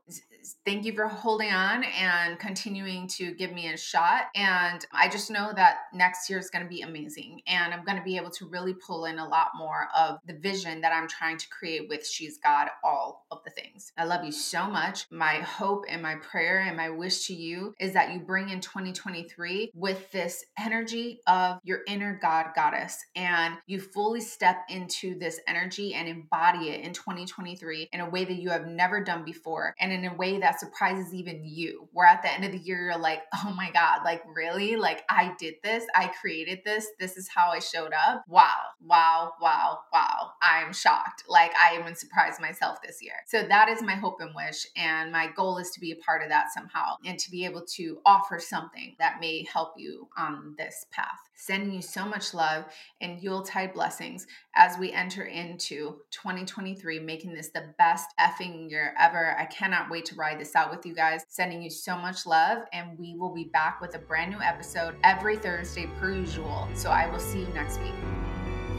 thank 0.65 0.85
you 0.85 0.93
for 0.93 1.09
holding 1.09 1.51
on 1.51 1.85
and 1.85 2.39
continuing 2.39 3.09
to 3.09 3.33
give 3.33 3.53
me 3.53 3.73
a 3.73 3.77
shot. 3.77 4.25
And 4.35 4.85
I 4.93 5.09
just 5.09 5.31
know 5.31 5.53
that 5.55 5.79
next 5.93 6.29
year 6.29 6.39
is 6.39 6.51
going 6.51 6.65
to 6.65 6.69
be 6.69 6.83
amazing. 6.83 7.41
And 7.47 7.73
I'm 7.73 7.85
going 7.85 7.99
to 7.99 8.05
be 8.05 8.17
able 8.17 8.31
to 8.31 8.49
really 8.49 8.75
pull 8.75 9.07
in 9.07 9.19
a 9.19 9.29
lot 9.29 9.49
more 9.57 9.89
of 9.97 10.19
the 10.27 10.35
vision 10.35 10.81
that 10.83 10.93
I'm 10.93 11.09
trying 11.09 11.39
to 11.39 11.49
create 11.49 11.89
with 11.89 12.07
She's 12.07 12.39
God, 12.39 12.69
all 12.85 13.27
of 13.31 13.39
the 13.45 13.51
things. 13.51 13.93
I 13.97 14.05
love 14.05 14.25
you 14.25 14.33
so 14.33 14.67
much. 14.69 15.07
My 15.11 15.37
hope 15.37 15.85
and 15.89 16.03
my 16.03 16.17
prayer 16.17 16.61
and 16.61 16.77
my 16.77 16.91
wish 16.91 17.27
to 17.27 17.35
you 17.35 17.75
is 17.81 17.93
that 17.95 18.13
you 18.13 18.21
bring 18.21 18.51
in 18.51 18.61
2023 18.61 19.71
with 19.75 20.11
this 20.13 20.45
energy 20.59 21.21
of 21.27 21.59
your 21.65 21.81
inner 21.87 22.19
God 22.21 22.47
goddess 22.55 23.05
and 23.15 23.55
you 23.67 23.81
fully 23.81 24.21
step 24.21 24.65
into 24.69 25.19
this 25.19 25.41
energy 25.47 25.95
and 25.95 26.09
embody 26.09 26.71
it 26.71 26.81
in 26.81 26.93
2023 26.93 27.89
in 27.93 28.01
a 28.01 28.09
way 28.09 28.25
that 28.25 28.37
you 28.37 28.51
have 28.51 28.67
never 28.67 29.03
done 29.03 29.25
before 29.25 29.75
and 29.81 29.93
in 29.93 30.05
a 30.05 30.15
way 30.15 30.36
that 30.41 30.61
surprises 30.61 31.15
even 31.15 31.43
you. 31.45 31.89
Where 31.93 32.07
at 32.07 32.23
the 32.23 32.33
end 32.33 32.45
of 32.45 32.53
the 32.53 32.59
year, 32.59 32.85
you're 32.85 32.99
like, 32.99 33.23
oh 33.35 33.53
my 33.57 33.71
God, 33.71 34.01
like 34.05 34.23
really? 34.35 34.77
Like 34.77 35.05
I 35.09 35.35
did 35.39 35.55
this, 35.63 35.85
I 35.95 36.09
created 36.21 36.61
this, 36.65 36.87
this 36.99 37.17
is 37.17 37.29
how 37.29 37.51
I 37.51 37.59
showed 37.59 37.93
up. 37.93 38.25
Wow, 38.29 38.57
wow, 38.81 39.33
wow, 39.41 39.79
wow. 39.93 40.33
I 40.43 40.63
am 40.63 40.73
shocked. 40.73 41.25
Like 41.29 41.53
I 41.55 41.79
even 41.79 41.95
surprised 41.95 42.41
myself 42.41 42.79
this 42.83 42.99
year. 43.03 43.15
So 43.27 43.43
that 43.43 43.69
is 43.69 43.83
my 43.83 43.95
hope 43.95 44.21
and 44.21 44.35
wish. 44.35 44.67
And 44.77 45.13
my 45.13 45.29
goal 45.35 45.59
is 45.59 45.71
to 45.71 45.81
be 45.81 45.93
a 45.93 45.97
part 45.97 46.23
of 46.23 46.29
that 46.29 46.53
somehow 46.53 46.97
and 47.05 47.19
to 47.19 47.31
be 47.31 47.45
able 47.45 47.65
to 47.77 47.99
offer 48.05 48.39
something 48.39 48.97
that 48.99 49.21
may 49.21 49.45
help 49.53 49.75
you 49.77 50.09
on 50.17 50.55
this 50.59 50.87
path. 50.91 51.19
Sending 51.39 51.73
you 51.73 51.83
so 51.83 52.07
much 52.07 52.33
love 52.33 52.65
and 53.01 53.21
Yuletide 53.23 53.75
blessings 53.75 54.27
as 54.55 54.79
we 54.79 54.91
enter 54.93 55.23
into 55.23 55.97
2023, 56.11 56.99
making 57.01 57.35
this 57.35 57.51
the 57.51 57.75
best 57.79 58.09
effing 58.19 58.71
year 58.71 58.95
ever. 58.99 59.37
I 59.39 59.45
cannot 59.45 59.91
wait 59.91 60.07
to 60.07 60.17
ride 60.27 60.41
this 60.41 60.57
out 60.57 60.71
with 60.71 60.85
you 60.85 60.93
guys. 60.93 61.25
Sending 61.29 61.63
you 61.63 61.71
so 61.71 61.97
much 61.97 62.27
love, 62.27 62.65
and 62.73 62.99
we 62.99 63.15
will 63.17 63.33
be 63.33 63.45
back 63.45 63.81
with 63.81 63.95
a 63.95 63.99
brand 63.99 64.33
new 64.33 64.41
episode 64.41 64.97
every 65.05 65.37
Thursday, 65.37 65.87
per 66.01 66.13
usual. 66.13 66.69
So 66.75 66.91
I 66.91 67.09
will 67.09 67.21
see 67.21 67.41
you 67.41 67.49
next 67.55 67.81
week. 67.81 67.95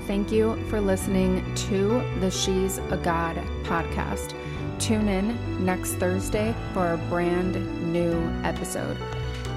Thank 0.08 0.30
you 0.32 0.62
for 0.70 0.82
listening 0.82 1.44
to 1.56 2.02
the 2.20 2.30
She's 2.30 2.80
a 2.80 2.98
God 2.98 3.38
podcast. 3.64 4.36
Tune 4.78 5.08
in 5.08 5.66
next 5.66 5.94
Thursday 5.94 6.54
for 6.74 6.94
a 6.94 6.98
brand 7.10 7.56
new 7.94 8.14
episode. 8.44 8.98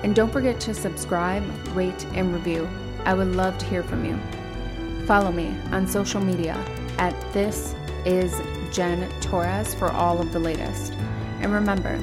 And 0.04 0.14
don't 0.14 0.32
forget 0.32 0.60
to 0.60 0.74
subscribe, 0.74 1.42
rate, 1.74 2.06
and 2.14 2.32
review. 2.32 2.68
I 3.04 3.14
would 3.14 3.34
love 3.34 3.58
to 3.58 3.66
hear 3.66 3.82
from 3.82 4.04
you. 4.04 4.16
Follow 5.06 5.32
me 5.32 5.54
on 5.72 5.88
social 5.88 6.20
media 6.20 6.54
at 6.98 7.14
This 7.32 7.74
Is 8.04 8.40
Jen 8.72 9.10
Torres 9.20 9.74
for 9.74 9.90
all 9.90 10.20
of 10.20 10.32
the 10.32 10.38
latest. 10.38 10.94
And 11.40 11.52
remember, 11.52 11.98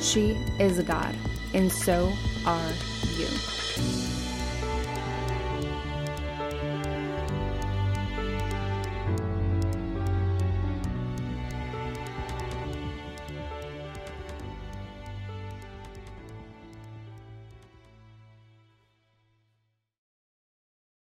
she 0.00 0.38
is 0.58 0.78
a 0.78 0.82
God, 0.82 1.14
and 1.54 1.70
so 1.70 2.12
are 2.46 2.72
you. 3.16 3.57